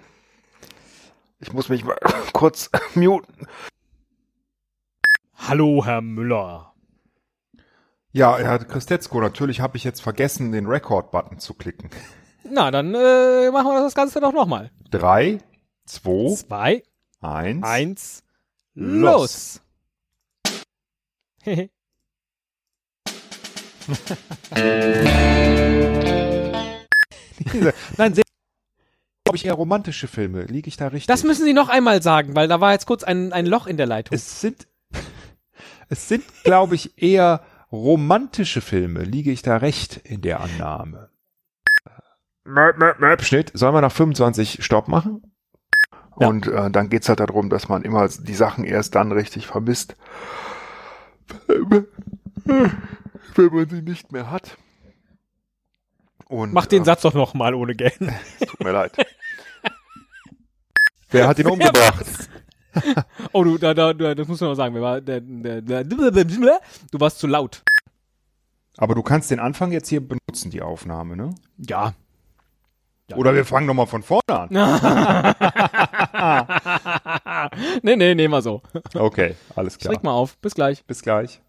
Ich 1.40 1.52
muss 1.54 1.70
mich 1.70 1.84
mal 1.84 1.98
kurz 2.34 2.70
muten. 2.96 3.48
Hallo, 5.36 5.84
Herr 5.86 6.02
Müller. 6.02 6.74
Ja, 8.12 8.38
Herr 8.38 8.60
Christetzko, 8.60 9.20
natürlich 9.20 9.60
habe 9.60 9.76
ich 9.76 9.84
jetzt 9.84 10.02
vergessen, 10.02 10.52
den 10.52 10.68
Record-Button 10.68 11.40
zu 11.40 11.54
klicken. 11.54 11.90
Na, 12.50 12.72
dann 12.72 12.94
äh, 12.94 13.52
machen 13.52 13.72
wir 13.72 13.82
das 13.82 13.96
Ganze 13.96 14.20
doch 14.22 14.34
nochmal. 14.34 14.72
Drei, 14.92 15.40
zwei, 15.86 16.36
Zwei, 16.36 16.84
eins. 17.22 17.64
eins, 17.64 18.24
Los. 18.76 19.62
los. 21.46 21.70
Nein, 27.98 28.14
sehr, 28.14 28.24
glaube 29.26 29.36
ich, 29.36 29.46
eher 29.46 29.54
romantische 29.54 30.08
Filme. 30.08 30.44
Liege 30.44 30.68
ich 30.68 30.78
da 30.78 30.88
richtig? 30.88 31.08
das 31.08 31.24
müssen 31.24 31.46
Sie 31.46 31.54
noch 31.54 31.70
einmal 31.70 32.02
sagen, 32.02 32.36
weil 32.36 32.48
da 32.48 32.62
war 32.62 32.74
jetzt 32.74 32.86
kurz 32.86 33.04
ein, 33.04 33.34
ein 33.34 33.46
Loch 33.46 33.68
in 33.68 33.78
der 33.78 33.86
Leitung. 33.88 34.16
es 34.16 34.42
sind, 34.42 34.68
Es 35.90 36.08
sind, 36.08 36.24
glaube 36.44 36.76
ich, 36.76 37.02
eher 37.02 37.44
romantische 37.72 38.62
Filme. 38.62 39.04
Liege 39.04 39.32
ich 39.32 39.42
da 39.42 39.58
recht 39.58 39.98
in 39.98 40.22
der 40.22 40.40
Annahme? 40.42 41.10
Möp, 42.46 42.78
möp, 42.78 43.00
möp. 43.00 43.24
Schnitt. 43.24 43.52
Sollen 43.54 43.74
wir 43.74 43.82
nach 43.82 43.92
25 43.92 44.64
Stopp 44.64 44.88
machen? 44.88 45.22
Ja. 46.20 46.28
Und 46.28 46.48
äh, 46.48 46.70
dann 46.70 46.90
geht's 46.90 47.10
halt 47.10 47.20
darum, 47.20 47.50
dass 47.50 47.70
man 47.70 47.84
immer 47.84 48.08
die 48.08 48.36
Sachen 48.36 48.64
erst 48.66 48.96
dann 48.96 49.12
richtig 49.12 49.48
vermisst, 49.48 49.96
wenn 51.48 51.88
man 53.36 53.70
sie 53.70 53.82
nicht 53.82 54.12
mehr 54.12 54.30
hat. 54.30 54.58
Und, 56.34 56.52
Mach 56.52 56.66
den 56.66 56.82
äh, 56.82 56.86
Satz 56.86 57.04
doch 57.04 57.14
noch 57.14 57.36
mal 57.36 57.54
ohne 57.54 57.76
Geld. 57.76 58.00
Tut 58.00 58.64
mir 58.64 58.72
leid. 58.72 58.98
Wer 61.12 61.28
hat 61.28 61.38
ihn 61.38 61.46
umgebracht? 61.48 62.06
Oh, 63.34 63.44
du, 63.44 63.60
da, 63.60 63.76
da, 63.76 63.94
da, 63.94 64.16
das 64.16 64.28
muss 64.28 64.42
man 64.42 64.50
noch 64.50 64.56
sagen. 64.56 64.74
Wer 64.74 64.82
war, 64.82 65.00
du 65.00 67.00
warst 67.00 67.20
zu 67.20 67.28
laut. 67.28 67.62
Aber 68.78 68.96
du 68.96 69.04
kannst 69.04 69.30
den 69.30 69.40
Anfang 69.40 69.72
jetzt 69.72 69.90
hier 69.90 70.02
benutzen, 70.02 70.50
die 70.50 70.64
Aufnahme, 70.64 71.16
ne? 71.16 71.36
Ja. 71.58 71.94
Oder 73.16 73.36
wir 73.36 73.46
fangen 73.46 73.68
nochmal 73.68 73.86
von 73.86 74.02
vorne 74.02 74.24
an. 74.28 74.48
nee, 77.84 77.96
nee, 77.96 78.16
nehmen 78.16 78.34
wir 78.34 78.42
so. 78.42 78.64
Okay, 78.96 79.36
alles 79.56 79.78
klar. 79.78 79.94
Schreck 79.94 80.04
mal 80.04 80.14
auf. 80.14 80.36
Bis 80.40 80.56
gleich. 80.56 80.84
Bis 80.86 81.04
gleich. 81.04 81.42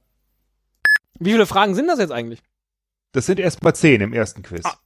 Wie 1.19 1.33
viele 1.33 1.47
Fragen 1.47 1.75
sind 1.75 1.87
das 1.87 1.99
jetzt 1.99 2.13
eigentlich? 2.13 2.43
Das 3.15 3.27
sind 3.27 3.39
erst 3.39 3.63
mal 3.63 3.73
zehn 3.73 4.01
im 4.01 4.13
ersten 4.13 4.43
Quiz. 4.43 4.65
Ah, 4.65 4.77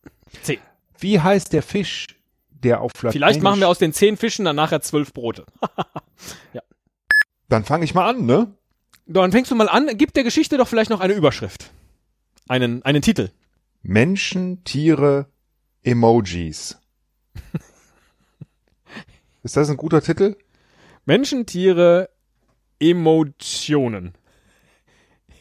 zehn. 0.43 0.59
Wie 0.99 1.19
heißt 1.19 1.55
der 1.55 1.63
Fisch, 1.63 2.09
der 2.51 2.83
auf 2.83 2.93
Lateinisch... 2.93 3.15
Vielleicht 3.15 3.43
machen 3.43 3.61
wir 3.61 3.69
aus 3.69 3.79
den 3.79 3.95
zehn 3.95 4.19
Fischen 4.19 4.45
dann 4.45 4.55
nachher 4.55 4.83
zwölf 4.83 5.15
Brote. 5.15 5.47
Dann 7.49 7.65
fange 7.65 7.87
ich 7.87 7.95
mal 7.95 8.07
an, 8.07 8.27
ne? 8.27 8.55
Dann 9.07 9.33
fängst 9.33 9.51
du 9.51 9.55
mal 9.55 9.71
an. 9.71 9.89
Gib 9.97 10.13
der 10.13 10.25
Geschichte 10.25 10.59
doch 10.59 10.69
vielleicht 10.69 10.91
noch 10.91 11.01
eine 11.01 11.15
Überschrift. 11.15 11.71
Einen, 12.47 12.83
einen 12.83 13.01
Titel. 13.01 13.31
Menschen, 13.81 14.63
Tiere, 14.65 15.31
Emojis. 15.83 16.79
Ist 19.43 19.57
das 19.57 19.71
ein 19.71 19.79
guter 19.79 20.03
Titel? 20.03 20.37
Menschen, 21.07 21.47
Tiere, 21.47 22.11
Emotionen. 22.79 24.13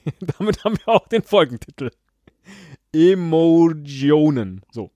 Damit 0.39 0.63
haben 0.63 0.78
wir 0.78 0.88
auch 0.88 1.10
den 1.10 1.23
Folgentitel. 1.23 1.91
Emotionen. 2.97 4.62
So. 4.71 4.89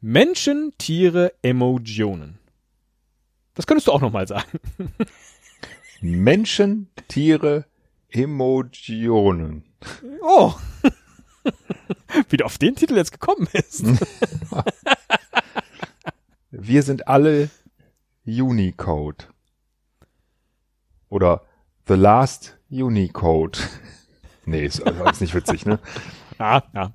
Menschen, 0.00 0.72
Tiere, 0.78 1.32
Emotionen. 1.42 2.38
Das 3.54 3.66
könntest 3.66 3.88
du 3.88 3.92
auch 3.92 4.00
nochmal 4.00 4.28
sagen. 4.28 4.60
Menschen, 6.00 6.88
Tiere, 7.08 7.64
Emojionen. 8.08 9.64
Oh. 10.22 10.54
Wie 12.28 12.36
du 12.36 12.44
auf 12.44 12.58
den 12.58 12.76
Titel 12.76 12.96
jetzt 12.96 13.10
gekommen 13.10 13.48
bist. 13.52 13.84
Wir 16.52 16.84
sind 16.84 17.08
alle 17.08 17.50
Unicode. 18.24 19.24
Oder 21.08 21.42
The 21.88 21.94
Last 21.94 22.56
Unicode. 22.70 23.58
Nee, 24.48 24.64
ist, 24.64 24.80
also 24.86 25.04
ist 25.04 25.20
nicht 25.20 25.34
witzig, 25.34 25.66
ne? 25.66 25.78
Ja, 26.38 26.62
ja. 26.72 26.92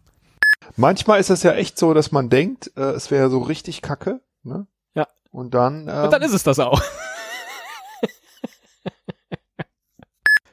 Manchmal 0.77 1.19
ist 1.19 1.29
es 1.29 1.43
ja 1.43 1.51
echt 1.53 1.77
so, 1.77 1.93
dass 1.93 2.11
man 2.13 2.29
denkt, 2.29 2.71
äh, 2.77 2.81
es 2.91 3.11
wäre 3.11 3.29
so 3.29 3.39
richtig 3.39 3.81
kacke. 3.81 4.21
Ne? 4.43 4.65
Ja. 4.95 5.07
Und 5.31 5.53
dann, 5.53 5.87
ähm, 5.89 6.05
Und 6.05 6.13
dann 6.13 6.21
ist 6.21 6.31
es 6.33 6.43
das 6.43 6.59
auch. 6.59 6.81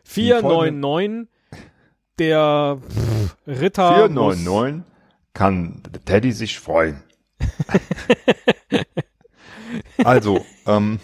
499, 0.02 1.28
der 2.18 2.78
pff, 2.80 3.36
Ritter. 3.46 4.08
muss- 4.08 4.36
499 4.36 4.82
kann 5.32 5.82
der 5.88 6.04
Teddy 6.04 6.32
sich 6.32 6.58
freuen. 6.58 7.02
also, 10.04 10.44
ähm, 10.66 10.98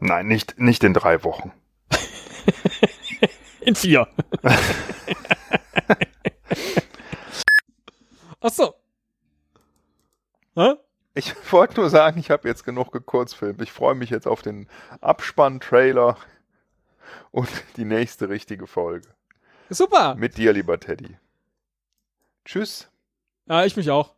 nein, 0.00 0.26
nicht, 0.26 0.58
nicht 0.58 0.82
in 0.84 0.94
drei 0.94 1.22
Wochen. 1.22 1.52
In 3.64 3.74
vier. 3.74 4.08
Ach 8.40 8.50
so. 8.50 8.74
Hä? 10.54 10.74
Ich 11.14 11.34
wollte 11.52 11.80
nur 11.80 11.90
sagen, 11.90 12.18
ich 12.18 12.30
habe 12.30 12.48
jetzt 12.48 12.64
genug 12.64 12.90
gekurzfilmt. 12.92 13.60
Ich 13.62 13.70
freue 13.70 13.94
mich 13.94 14.10
jetzt 14.10 14.26
auf 14.26 14.42
den 14.42 14.68
Abspann-Trailer 15.00 16.16
und 17.30 17.48
die 17.76 17.84
nächste 17.84 18.28
richtige 18.28 18.66
Folge. 18.66 19.08
Super. 19.70 20.14
Mit 20.16 20.36
dir, 20.36 20.52
lieber 20.52 20.80
Teddy. 20.80 21.16
Tschüss. 22.44 22.90
Ja, 23.46 23.64
ich 23.64 23.76
mich 23.76 23.90
auch. 23.90 24.14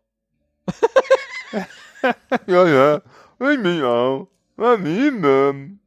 Ja, 2.46 2.66
ja. 2.66 3.00
Ich 3.38 3.58
mich 3.58 3.82
auch. 3.82 4.28
ähm. 4.58 5.80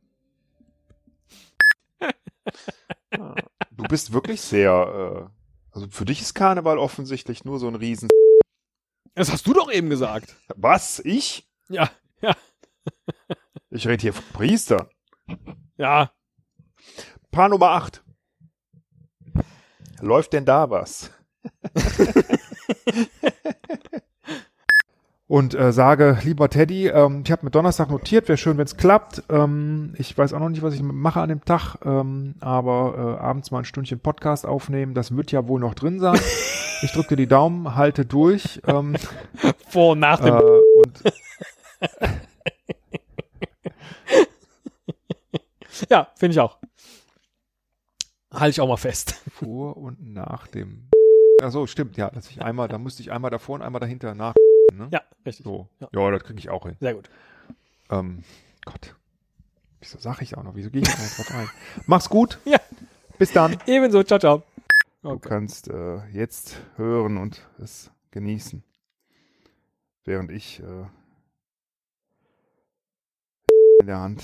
Du 3.88 3.91
bist 3.91 4.12
wirklich 4.12 4.41
sehr, 4.41 5.30
äh, 5.30 5.30
also 5.71 5.88
für 5.89 6.04
dich 6.04 6.21
ist 6.21 6.34
Karneval 6.34 6.78
offensichtlich 6.78 7.45
nur 7.45 7.58
so 7.58 7.69
ein 7.69 7.76
Riesen. 7.76 8.10
Das 9.15 9.32
hast 9.32 9.47
du 9.47 9.54
doch 9.54 9.71
eben 9.71 9.89
gesagt. 9.89 10.36
Was? 10.58 11.00
Ich? 11.00 11.50
Ja, 11.69 11.89
ja, 12.21 12.36
Ich 13.69 13.88
rede 13.88 14.02
hier 14.02 14.12
von 14.12 14.26
Priester. 14.34 14.89
ja. 15.78 16.12
Paar 17.32 17.47
Nummer 17.47 17.69
8. 17.69 18.04
Läuft 20.02 20.34
denn 20.34 20.43
da 20.43 20.69
was? 20.69 21.10
Und 25.27 25.55
äh, 25.55 25.73
sage, 25.73 26.17
lieber 26.23 26.49
Teddy, 26.49 26.87
ähm, 26.87 27.23
ich 27.25 27.31
habe 27.33 27.45
mir 27.45 27.51
Donnerstag 27.51 27.89
notiert, 27.89 28.29
wäre 28.29 28.37
schön, 28.37 28.57
wenn 28.57 28.65
es 28.65 28.77
klappt. 28.77 29.23
Ähm, 29.29 29.93
ich 29.97 30.17
weiß 30.17 30.31
auch 30.31 30.39
noch 30.39 30.47
nicht, 30.47 30.61
was 30.61 30.73
ich 30.73 30.81
mache 30.81 31.19
an 31.19 31.27
dem 31.27 31.43
Tag, 31.43 31.75
ähm, 31.83 32.35
aber 32.39 33.17
äh, 33.19 33.21
abends 33.21 33.51
mal 33.51 33.59
ein 33.59 33.65
Stündchen 33.65 33.99
Podcast 33.99 34.45
aufnehmen, 34.45 34.93
das 34.93 35.17
wird 35.17 35.33
ja 35.33 35.45
wohl 35.47 35.59
noch 35.59 35.73
drin 35.73 35.99
sein. 35.99 36.19
Ich 36.83 36.91
drücke 36.91 37.15
dir 37.15 37.15
die 37.15 37.27
Daumen, 37.27 37.73
halte 37.73 38.05
durch. 38.05 38.61
Ähm, 38.67 38.95
Vor 39.67 39.93
und 39.93 39.99
nach 39.99 40.21
äh, 40.21 40.25
dem. 40.25 40.35
und 40.35 41.03
ja, 45.89 46.07
finde 46.15 46.33
ich 46.33 46.39
auch. 46.39 46.59
Halte 48.31 48.51
ich 48.51 48.61
auch 48.61 48.67
mal 48.67 48.77
fest. 48.77 49.19
vor 49.31 49.75
und 49.75 50.13
nach 50.13 50.45
dem. 50.45 50.87
Ach 51.41 51.52
so, 51.52 51.67
stimmt, 51.67 51.97
ja, 51.97 52.10
dass 52.10 52.30
ich 52.30 52.41
einmal, 52.41 52.67
da 52.67 52.78
musste 52.78 53.02
ich 53.02 53.12
einmal 53.12 53.30
davor 53.32 53.56
und 53.56 53.62
einmal 53.62 53.80
dahinter 53.80 54.15
nach. 54.15 54.34
Ne? 54.73 54.88
Ja, 54.91 55.02
richtig. 55.26 55.43
So. 55.45 55.67
Ja. 55.80 55.88
Ja, 55.93 56.12
das 56.12 56.23
kriege 56.23 56.39
ich 56.39 56.50
auch 56.50 56.65
hin. 56.65 56.76
Sehr 56.80 56.93
gut. 56.95 57.10
Ähm, 57.89 58.23
Gott. 58.65 58.95
Wieso 59.80 60.00
sage 60.00 60.23
ich 60.23 60.36
auch 60.38 60.43
noch? 60.43 60.56
Wieso 60.56 60.69
gehe 60.71 60.82
ich 60.82 60.88
da 60.88 60.93
noch 61.02 61.15
drauf 61.15 61.32
ein? 61.36 61.50
Mach's 61.86 62.10
gut. 62.10 62.39
Ja. 62.45 62.60
Bis 63.19 63.32
dann. 63.34 63.58
Ebenso. 63.65 64.04
Ciao, 64.04 64.19
ciao. 64.19 64.43
Du 65.02 65.10
Okay. 65.10 65.30
kannst 65.30 65.69
äh, 65.69 66.06
jetzt 66.08 66.58
hören 66.76 67.17
und 67.17 67.47
es 67.60 67.89
genießen. 68.12 68.63
Während 70.06 70.32
ich 70.32 70.60
äh, 70.60 70.86
in 73.80 73.88
der 73.88 74.00
Hand 74.00 74.23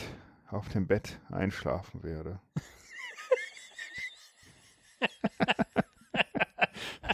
auf 0.50 0.70
dem 0.70 0.88
Bett 0.88 1.20
einschlafen 1.32 2.04
werde. 2.04 2.40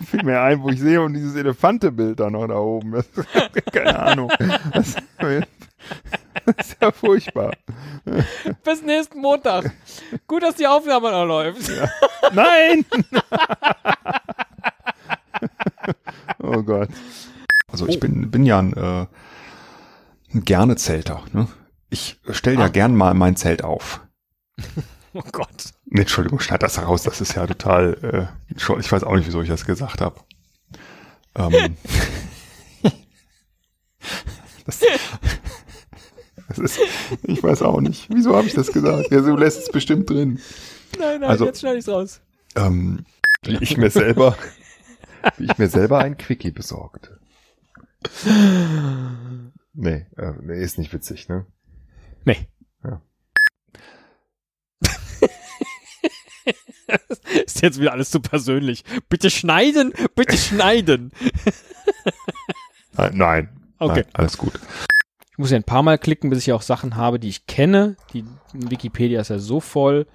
Fiel 0.10 0.24
mir 0.24 0.42
ein, 0.42 0.62
wo 0.62 0.70
ich 0.70 0.80
sehe 0.80 1.02
und 1.02 1.14
dieses 1.14 1.36
Elefantebild 1.36 2.20
da 2.20 2.30
noch 2.30 2.48
da 2.48 2.56
oben. 2.58 2.92
Das, 2.94 3.06
keine 3.72 4.00
Ahnung. 4.00 4.32
Das, 4.74 4.96
das 5.20 5.46
ist 6.58 6.78
ja 6.82 6.92
furchtbar. 6.92 7.52
Bis 8.64 8.82
nächsten 8.82 9.20
Montag. 9.22 9.72
Gut, 10.28 10.44
dass 10.44 10.56
die 10.56 10.68
Aufnahme 10.68 11.12
noch 11.12 11.26
läuft. 11.26 11.72
Nein! 12.34 12.86
oh 16.42 16.62
Gott. 16.64 16.90
Also 17.72 17.88
ich 17.88 18.00
bin, 18.00 18.32
bin 18.32 18.46
ja 18.46 18.60
ein, 18.60 18.74
äh, 18.74 19.06
ein 20.34 20.44
gerne 20.46 20.76
Zelter. 20.76 21.24
Ne? 21.34 21.48
Ich 21.90 22.20
stelle 22.32 22.58
ja 22.60 22.66
Ah. 22.66 22.70
gern 22.70 22.96
mal 22.96 23.14
mein 23.14 23.36
Zelt 23.36 23.64
auf. 23.64 24.02
Oh 25.14 25.24
Gott. 25.32 25.72
Nee, 25.92 26.02
Entschuldigung, 26.02 26.40
schneid 26.40 26.62
das 26.62 26.80
raus. 26.82 27.04
Das 27.04 27.20
ist 27.20 27.34
ja 27.36 27.48
total. 27.48 28.30
Äh, 28.52 28.56
ich 28.80 28.92
weiß 28.92 29.04
auch 29.04 29.16
nicht, 29.16 29.26
wieso 29.28 29.42
ich 29.42 29.50
das 29.50 29.66
gesagt 29.66 30.02
habe. 30.02 30.20
Ähm, 31.36 31.76
das, 34.66 34.80
das 36.48 36.60
ist. 36.60 36.80
Ich 37.24 37.42
weiß 37.42 37.62
auch 37.64 37.82
nicht. 37.82 38.08
Wieso 38.10 38.36
habe 38.36 38.48
ich 38.48 38.54
das 38.54 38.72
gesagt? 38.72 39.10
Ja, 39.12 39.22
du 39.22 39.36
lässt 39.36 39.60
es 39.60 39.72
bestimmt 39.72 40.10
drin. 40.10 40.40
Nein, 41.00 41.22
nein, 41.22 41.30
Also- 41.30 41.46
jetzt 41.46 41.60
schneide 41.62 41.80
ich's 41.80 41.88
raus. 41.90 42.22
ähm, 42.56 43.06
wie 43.44 43.58
ich 43.62 43.78
mir 43.78 43.90
selber, 43.90 44.38
wie 45.38 45.46
ich 45.46 45.58
mir 45.58 45.70
selber 45.70 46.00
ein 46.00 46.18
Quickie 46.18 46.52
besorgte. 46.52 47.20
Nee, 49.74 50.06
äh, 50.18 50.34
nee, 50.42 50.62
ist 50.62 50.78
nicht 50.78 50.94
witzig, 50.94 51.30
ne? 51.30 51.46
Nee. 52.26 52.48
ist 57.46 57.62
jetzt 57.62 57.80
wieder 57.80 57.92
alles 57.94 58.12
zu 58.12 58.20
persönlich. 58.20 58.84
Bitte 59.10 59.30
schneiden, 59.30 59.94
bitte 60.16 60.38
schneiden. 60.38 61.12
Nein, 62.94 63.12
nein. 63.16 63.50
Okay. 63.80 64.04
Nein, 64.04 64.14
alles 64.14 64.38
gut. 64.38 64.54
Ich 65.32 65.38
muss 65.38 65.52
ja 65.52 65.58
ein 65.58 65.64
paar 65.64 65.84
Mal 65.84 65.98
klicken, 65.98 66.30
bis 66.30 66.40
ich 66.40 66.52
auch 66.52 66.62
Sachen 66.62 66.96
habe, 66.96 67.20
die 67.20 67.30
ich 67.30 67.48
kenne. 67.48 67.96
Die 68.14 68.26
Wikipedia 68.54 69.22
ist 69.22 69.30
ja 69.30 69.40
so 69.40 69.60
voll. 69.60 70.06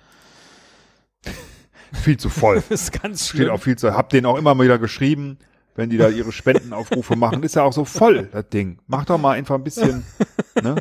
Viel 1.95 2.17
zu 2.19 2.29
voll. 2.29 2.63
Ist 2.71 2.93
ganz 3.01 3.29
Steht 3.29 3.43
schlimm. 3.43 3.51
auch 3.51 3.63
viel 3.63 3.77
zu. 3.77 3.95
Hab 3.95 4.11
denen 4.11 4.27
auch 4.27 4.37
immer 4.37 4.59
wieder 4.59 4.79
geschrieben, 4.79 5.39
wenn 5.77 5.91
die 5.91 5.97
da 5.97 6.09
ihre 6.09 6.33
Spendenaufrufe 6.33 7.17
machen. 7.17 7.43
Ist 7.43 7.55
ja 7.55 7.63
auch 7.63 7.73
so 7.73 7.85
voll, 7.85 8.29
das 8.33 8.49
Ding. 8.49 8.81
Mach 8.87 9.05
doch 9.05 9.17
mal 9.17 9.33
einfach 9.33 9.55
ein 9.55 9.65
bisschen, 9.65 10.05
ne? 10.61 10.77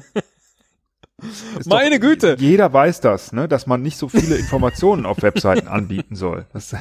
Ist 1.60 1.68
Meine 1.70 2.00
Güte. 2.00 2.36
Jeder 2.40 2.72
weiß 2.74 3.02
das, 3.02 3.32
ne? 3.32 3.48
Dass 3.48 3.68
man 3.68 3.82
nicht 3.82 3.98
so 3.98 4.10
viele 4.10 4.36
Informationen 4.36 5.06
auf 5.06 5.22
Webseiten 5.22 5.68
anbieten 5.70 6.16
soll. 6.16 6.46
Das, 6.54 6.76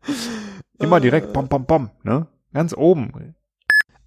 immer 0.78 1.00
direkt 1.00 1.32
bom, 1.32 1.48
bom, 1.48 1.64
bom, 1.66 1.90
ne? 2.02 2.26
Ganz 2.52 2.74
oben. 2.74 3.34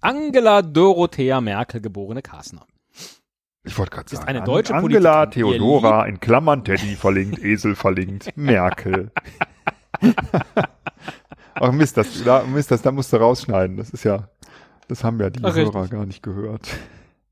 Angela 0.00 0.62
Dorothea 0.62 1.40
Merkel, 1.40 1.80
geborene 1.80 2.22
Kassner. 2.22 2.66
Ich 3.64 3.76
wollte 3.76 3.90
gerade 3.90 4.06
Ist 4.06 4.16
sagen. 4.16 4.28
eine 4.28 4.40
An- 4.40 4.44
deutsche 4.46 4.74
Angela 4.74 5.26
Politikerin. 5.26 5.52
Theodora 5.58 6.06
in 6.06 6.18
Klammern 6.20 6.64
Teddy 6.64 6.96
verlinkt, 6.96 7.38
Esel 7.44 7.76
verlinkt, 7.76 8.34
Merkel. 8.36 9.10
Ach 11.54 11.72
Mist, 11.72 11.96
das, 11.98 12.24
da, 12.24 12.42
Mist, 12.44 12.70
das, 12.70 12.80
da 12.80 12.90
musst 12.90 13.12
du 13.12 13.18
rausschneiden. 13.18 13.76
Das 13.76 13.90
ist 13.90 14.04
ja, 14.04 14.28
das 14.88 15.04
haben 15.04 15.20
ja 15.20 15.28
die 15.28 15.44
Ach, 15.44 15.54
Hörer 15.54 15.88
gar 15.88 16.06
nicht 16.06 16.22
gehört. 16.22 16.68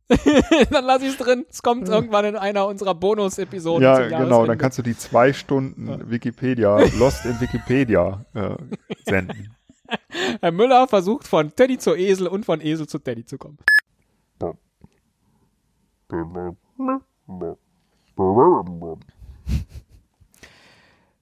dann 0.71 0.85
lasse 0.85 1.05
ich 1.05 1.13
es 1.13 1.19
drin. 1.19 1.45
Es 1.49 1.63
kommt 1.63 1.89
irgendwann 1.89 2.25
in 2.25 2.37
einer 2.37 2.67
unserer 2.67 2.95
Bonus-Episoden. 2.95 3.83
ja, 3.83 4.09
genau, 4.09 4.47
dann 4.47 4.59
kannst 4.59 4.79
du 4.79 4.83
die 4.83 4.97
zwei 4.97 5.33
Stunden 5.33 6.11
Wikipedia, 6.11 6.79
Lost 6.99 7.27
in 7.27 7.41
Wikipedia 7.41 8.25
äh, 8.35 8.57
senden. 9.05 9.55
Herr 10.41 10.53
Müller 10.53 10.87
versucht 10.89 11.27
von 11.27 11.55
Teddy 11.55 11.79
zu 11.79 11.95
Esel 11.95 12.29
und 12.29 12.45
von 12.45 12.61
Esel 12.61 12.87
zu 12.87 12.99
Teddy 12.99 13.25
zu 13.25 13.39
kommen. 13.39 13.59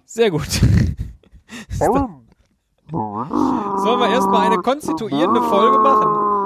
Sehr 0.05 0.31
gut. 0.31 0.49
Sollen 2.89 4.01
wir 4.01 4.09
erstmal 4.09 4.47
eine 4.47 4.59
konstituierende 4.59 5.43
Folge 5.43 5.79
machen? 5.79 6.46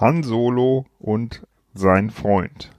Han 0.00 0.22
Solo 0.22 0.86
und 0.98 1.46
sein 1.74 2.10
Freund. 2.10 2.70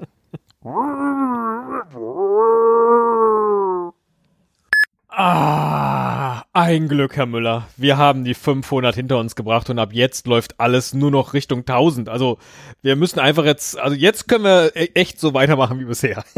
Ah, 5.08 6.44
ein 6.52 6.90
Glück, 6.90 7.16
Herr 7.16 7.26
Müller. 7.26 7.68
Wir 7.78 7.98
haben 7.98 8.26
die 8.26 8.34
500 8.34 8.96
hinter 8.96 9.18
uns 9.18 9.36
gebracht 9.36 9.70
und 9.70 9.80
ab 9.80 9.94
jetzt 9.94 10.28
läuft 10.28 10.60
alles 10.60 10.94
nur 10.94 11.10
noch 11.10 11.34
Richtung 11.34 11.60
1000. 11.60 12.10
Also 12.10 12.38
wir 12.82 12.96
müssen 12.96 13.20
einfach 13.20 13.46
jetzt, 13.46 13.80
also 13.80 13.96
jetzt 13.96 14.28
können 14.28 14.44
wir 14.44 14.76
e- 14.76 14.92
echt 14.94 15.20
so 15.20 15.34
weitermachen 15.34 15.80
wie 15.80 15.86
bisher. 15.86 16.24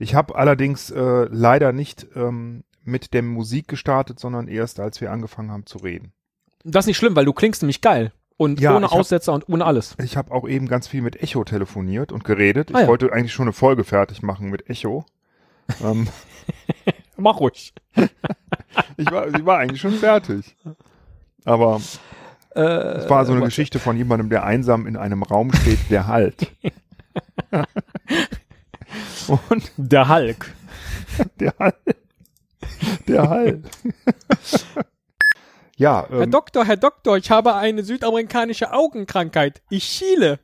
Ich 0.00 0.16
habe 0.16 0.34
allerdings 0.34 0.90
äh, 0.90 1.28
leider 1.30 1.72
nicht 1.72 2.08
ähm, 2.16 2.64
mit 2.82 3.14
der 3.14 3.22
Musik 3.22 3.68
gestartet, 3.68 4.18
sondern 4.18 4.48
erst 4.48 4.80
als 4.80 5.00
wir 5.00 5.12
angefangen 5.12 5.52
haben 5.52 5.66
zu 5.66 5.78
reden. 5.78 6.12
Das 6.64 6.84
ist 6.84 6.86
nicht 6.88 6.96
schlimm, 6.96 7.14
weil 7.14 7.24
du 7.26 7.32
klingst 7.32 7.62
nämlich 7.62 7.80
geil. 7.80 8.12
Und 8.36 8.58
Ja, 8.58 8.74
ohne 8.76 8.86
ich 8.86 8.92
hab- 8.92 8.98
Aussetzer 8.98 9.32
und 9.32 9.48
ohne 9.48 9.64
alles. 9.64 9.94
Ich 10.02 10.16
habe 10.16 10.32
auch 10.32 10.48
eben 10.48 10.66
ganz 10.66 10.88
viel 10.88 11.02
mit 11.02 11.22
Echo 11.22 11.44
telefoniert 11.44 12.10
und 12.10 12.24
geredet. 12.24 12.70
Ich 12.70 12.76
Ah 12.76 12.80
ja. 12.80 12.86
wollte 12.88 13.12
eigentlich 13.12 13.32
schon 13.32 13.44
eine 13.44 13.52
Folge 13.52 13.84
fertig 13.84 14.22
machen 14.22 14.50
mit 14.50 14.68
Echo. 14.68 15.04
ähm, 15.84 16.08
Mach 17.16 17.38
ruhig. 17.38 17.72
ich 18.96 19.10
war, 19.10 19.30
sie 19.30 19.46
war 19.46 19.58
eigentlich 19.58 19.80
schon 19.80 19.92
fertig. 19.94 20.56
Aber 21.44 21.80
Äh, 22.56 22.60
es 22.62 23.08
war 23.10 23.24
so 23.24 23.32
eine 23.32 23.44
Geschichte 23.44 23.78
von 23.78 23.96
jemandem, 23.96 24.30
der 24.30 24.44
einsam 24.44 24.86
in 24.86 24.96
einem 24.96 25.22
Raum 25.22 25.52
steht, 25.52 25.78
der 25.90 26.06
halt. 26.08 26.50
und 29.48 29.70
Der 29.76 30.08
Hulk. 30.08 30.52
der 31.38 31.54
halt. 31.58 31.74
Der 33.06 33.28
halt. 33.28 33.64
Ja, 35.76 36.06
Herr 36.08 36.22
ähm, 36.22 36.30
Doktor, 36.30 36.64
Herr 36.64 36.76
Doktor, 36.76 37.16
ich 37.16 37.30
habe 37.30 37.54
eine 37.54 37.82
südamerikanische 37.82 38.72
Augenkrankheit. 38.72 39.62
Ich 39.70 39.84
schiele. 39.84 40.38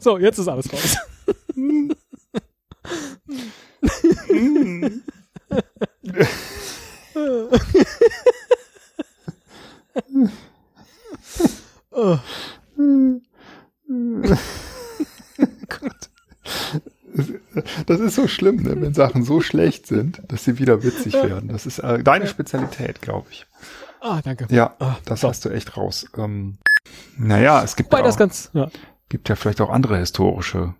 so, 0.00 0.18
jetzt 0.18 0.38
ist 0.38 0.48
alles 0.48 0.72
raus. 0.72 0.96
das 17.86 18.00
ist 18.00 18.14
so 18.14 18.26
schlimm, 18.28 18.62
ne, 18.62 18.80
wenn 18.80 18.94
Sachen 18.94 19.22
so 19.24 19.40
schlecht 19.40 19.86
sind, 19.86 20.22
dass 20.28 20.44
sie 20.44 20.58
wieder 20.58 20.82
witzig 20.82 21.12
werden. 21.14 21.48
Das 21.48 21.66
ist 21.66 21.78
äh, 21.78 22.02
deine 22.02 22.26
Spezialität, 22.26 23.02
glaube 23.02 23.28
ich. 23.30 23.46
Ah, 24.00 24.20
danke. 24.22 24.46
Ja, 24.50 24.74
Ah, 24.80 24.96
das 25.04 25.20
so. 25.20 25.28
hast 25.28 25.44
du 25.44 25.50
echt 25.50 25.76
raus. 25.76 26.06
Ähm, 26.16 26.58
naja, 27.16 27.62
es 27.62 27.76
gibt 27.76 27.92
ja, 27.92 28.02
auch, 28.02 28.16
ganz, 28.16 28.50
ja. 28.52 28.70
gibt 29.08 29.28
ja 29.28 29.36
vielleicht 29.36 29.60
auch 29.60 29.70
andere 29.70 29.98
historische, 29.98 30.74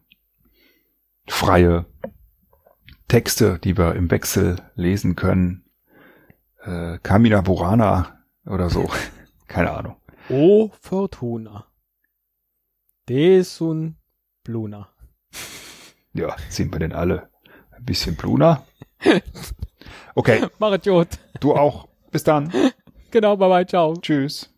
freie 1.28 1.86
Texte, 3.08 3.58
die 3.58 3.76
wir 3.76 3.94
im 3.94 4.10
Wechsel 4.10 4.56
lesen 4.74 5.16
können. 5.16 5.64
Äh, 6.64 6.98
Kamina 7.02 7.42
Burana 7.42 8.24
oder 8.46 8.70
so. 8.70 8.90
Keine 9.48 9.70
Ahnung. 9.70 9.96
O 10.30 10.70
Fortuna. 10.80 11.66
Desun 13.08 13.96
Bluna. 14.44 14.88
Ja, 16.14 16.36
sind 16.48 16.72
wir 16.72 16.78
denn 16.78 16.92
alle 16.92 17.30
ein 17.70 17.84
bisschen 17.84 18.16
Bluna? 18.16 18.64
Okay, 20.14 20.46
Machet 20.58 20.84
gut. 20.84 21.08
du 21.40 21.54
auch. 21.54 21.88
Bis 22.10 22.22
dann. 22.24 22.52
Genau, 23.10 23.36
bye 23.36 23.48
bye, 23.50 23.66
ciao. 23.66 23.94
Tschüss. 23.96 24.48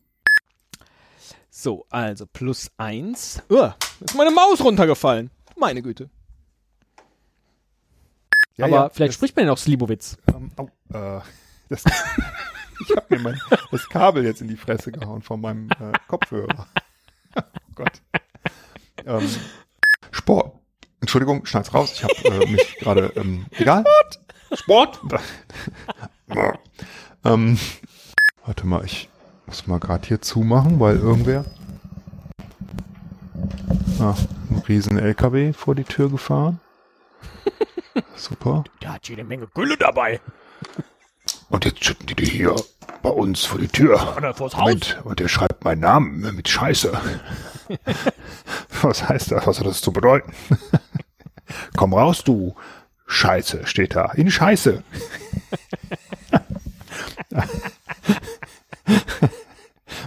So, 1.50 1.86
also 1.90 2.24
plus 2.26 2.70
eins. 2.76 3.42
Uah, 3.48 3.74
ist 4.00 4.14
meine 4.16 4.30
Maus 4.30 4.62
runtergefallen. 4.62 5.30
Meine 5.56 5.82
Güte. 5.82 6.08
Ja, 8.56 8.66
Aber 8.66 8.74
ja, 8.76 8.88
vielleicht 8.90 9.08
das- 9.10 9.14
spricht 9.16 9.34
man 9.36 9.46
ja 9.46 9.50
noch 9.50 9.58
Slibowitz. 9.58 10.18
Ähm, 10.32 10.52
au, 10.56 10.64
äh, 10.92 11.20
das, 11.68 11.82
ich 11.84 12.96
habe 12.96 13.06
mir 13.16 13.18
mein, 13.20 13.40
das 13.72 13.88
Kabel 13.88 14.24
jetzt 14.24 14.40
in 14.40 14.46
die 14.48 14.56
Fresse 14.56 14.92
gehauen 14.92 15.22
von 15.22 15.40
meinem 15.40 15.68
äh, 15.70 15.92
Kopfhörer. 16.06 16.68
oh 17.36 17.42
Gott. 17.74 18.02
Ähm, 19.04 19.28
Sport. 20.12 20.60
Entschuldigung, 21.14 21.46
schneid's 21.46 21.72
raus. 21.72 21.92
Ich 21.94 22.02
habe 22.02 22.42
äh, 22.42 22.50
mich 22.50 22.76
gerade. 22.80 23.12
Ähm, 23.14 23.46
egal. 23.52 23.84
Sport. 24.52 24.98
ähm, 27.24 27.56
warte 28.44 28.66
mal, 28.66 28.84
ich 28.84 29.08
muss 29.46 29.68
mal 29.68 29.78
gerade 29.78 30.08
hier 30.08 30.20
zumachen, 30.20 30.80
weil 30.80 30.96
irgendwer. 30.96 31.44
Ah, 34.00 34.16
ein 34.50 34.60
riesen 34.66 34.98
LKW 34.98 35.52
vor 35.52 35.76
die 35.76 35.84
Tür 35.84 36.10
gefahren. 36.10 36.58
Super. 38.16 38.64
Der 38.82 38.94
hat 38.94 39.08
jede 39.08 39.22
Menge 39.22 39.46
Gülle 39.54 39.76
dabei. 39.76 40.20
Und 41.48 41.64
jetzt 41.64 41.84
schütten 41.84 42.08
die 42.08 42.16
die 42.16 42.26
hier 42.26 42.56
bei 43.04 43.10
uns 43.10 43.44
vor 43.44 43.60
die 43.60 43.68
Tür. 43.68 44.16
Oder 44.16 44.34
vors 44.34 44.56
Haus. 44.56 44.62
Moment, 44.62 45.00
und 45.04 45.20
der 45.20 45.28
schreibt 45.28 45.62
meinen 45.62 45.82
Namen 45.82 46.34
mit 46.34 46.48
Scheiße. 46.48 46.92
Was 48.82 49.08
heißt 49.08 49.30
das? 49.30 49.46
Was 49.46 49.60
hat 49.60 49.66
das 49.66 49.80
zu 49.80 49.92
bedeuten? 49.92 50.32
Komm 51.76 51.94
raus, 51.94 52.24
du 52.24 52.54
Scheiße, 53.06 53.66
steht 53.66 53.96
da. 53.96 54.12
In 54.12 54.30
Scheiße. 54.30 54.82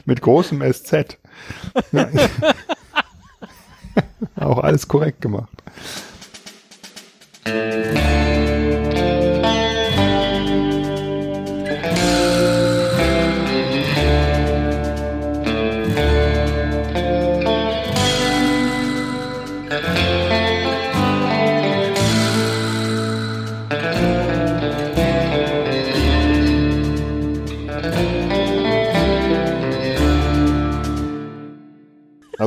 mit 0.05 0.21
großem 0.21 0.61
SZ. 0.73 1.17
Auch 4.35 4.59
alles 4.59 4.87
korrekt 4.87 5.21
gemacht. 5.21 5.49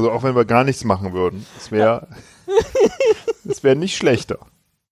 Also 0.01 0.12
auch 0.12 0.22
wenn 0.22 0.34
wir 0.34 0.46
gar 0.46 0.64
nichts 0.64 0.82
machen 0.84 1.12
würden. 1.12 1.44
Es 1.59 1.70
wäre 1.70 2.09
es 3.46 3.62
wäre 3.62 3.76
nicht 3.76 3.98
schlechter. 3.98 4.38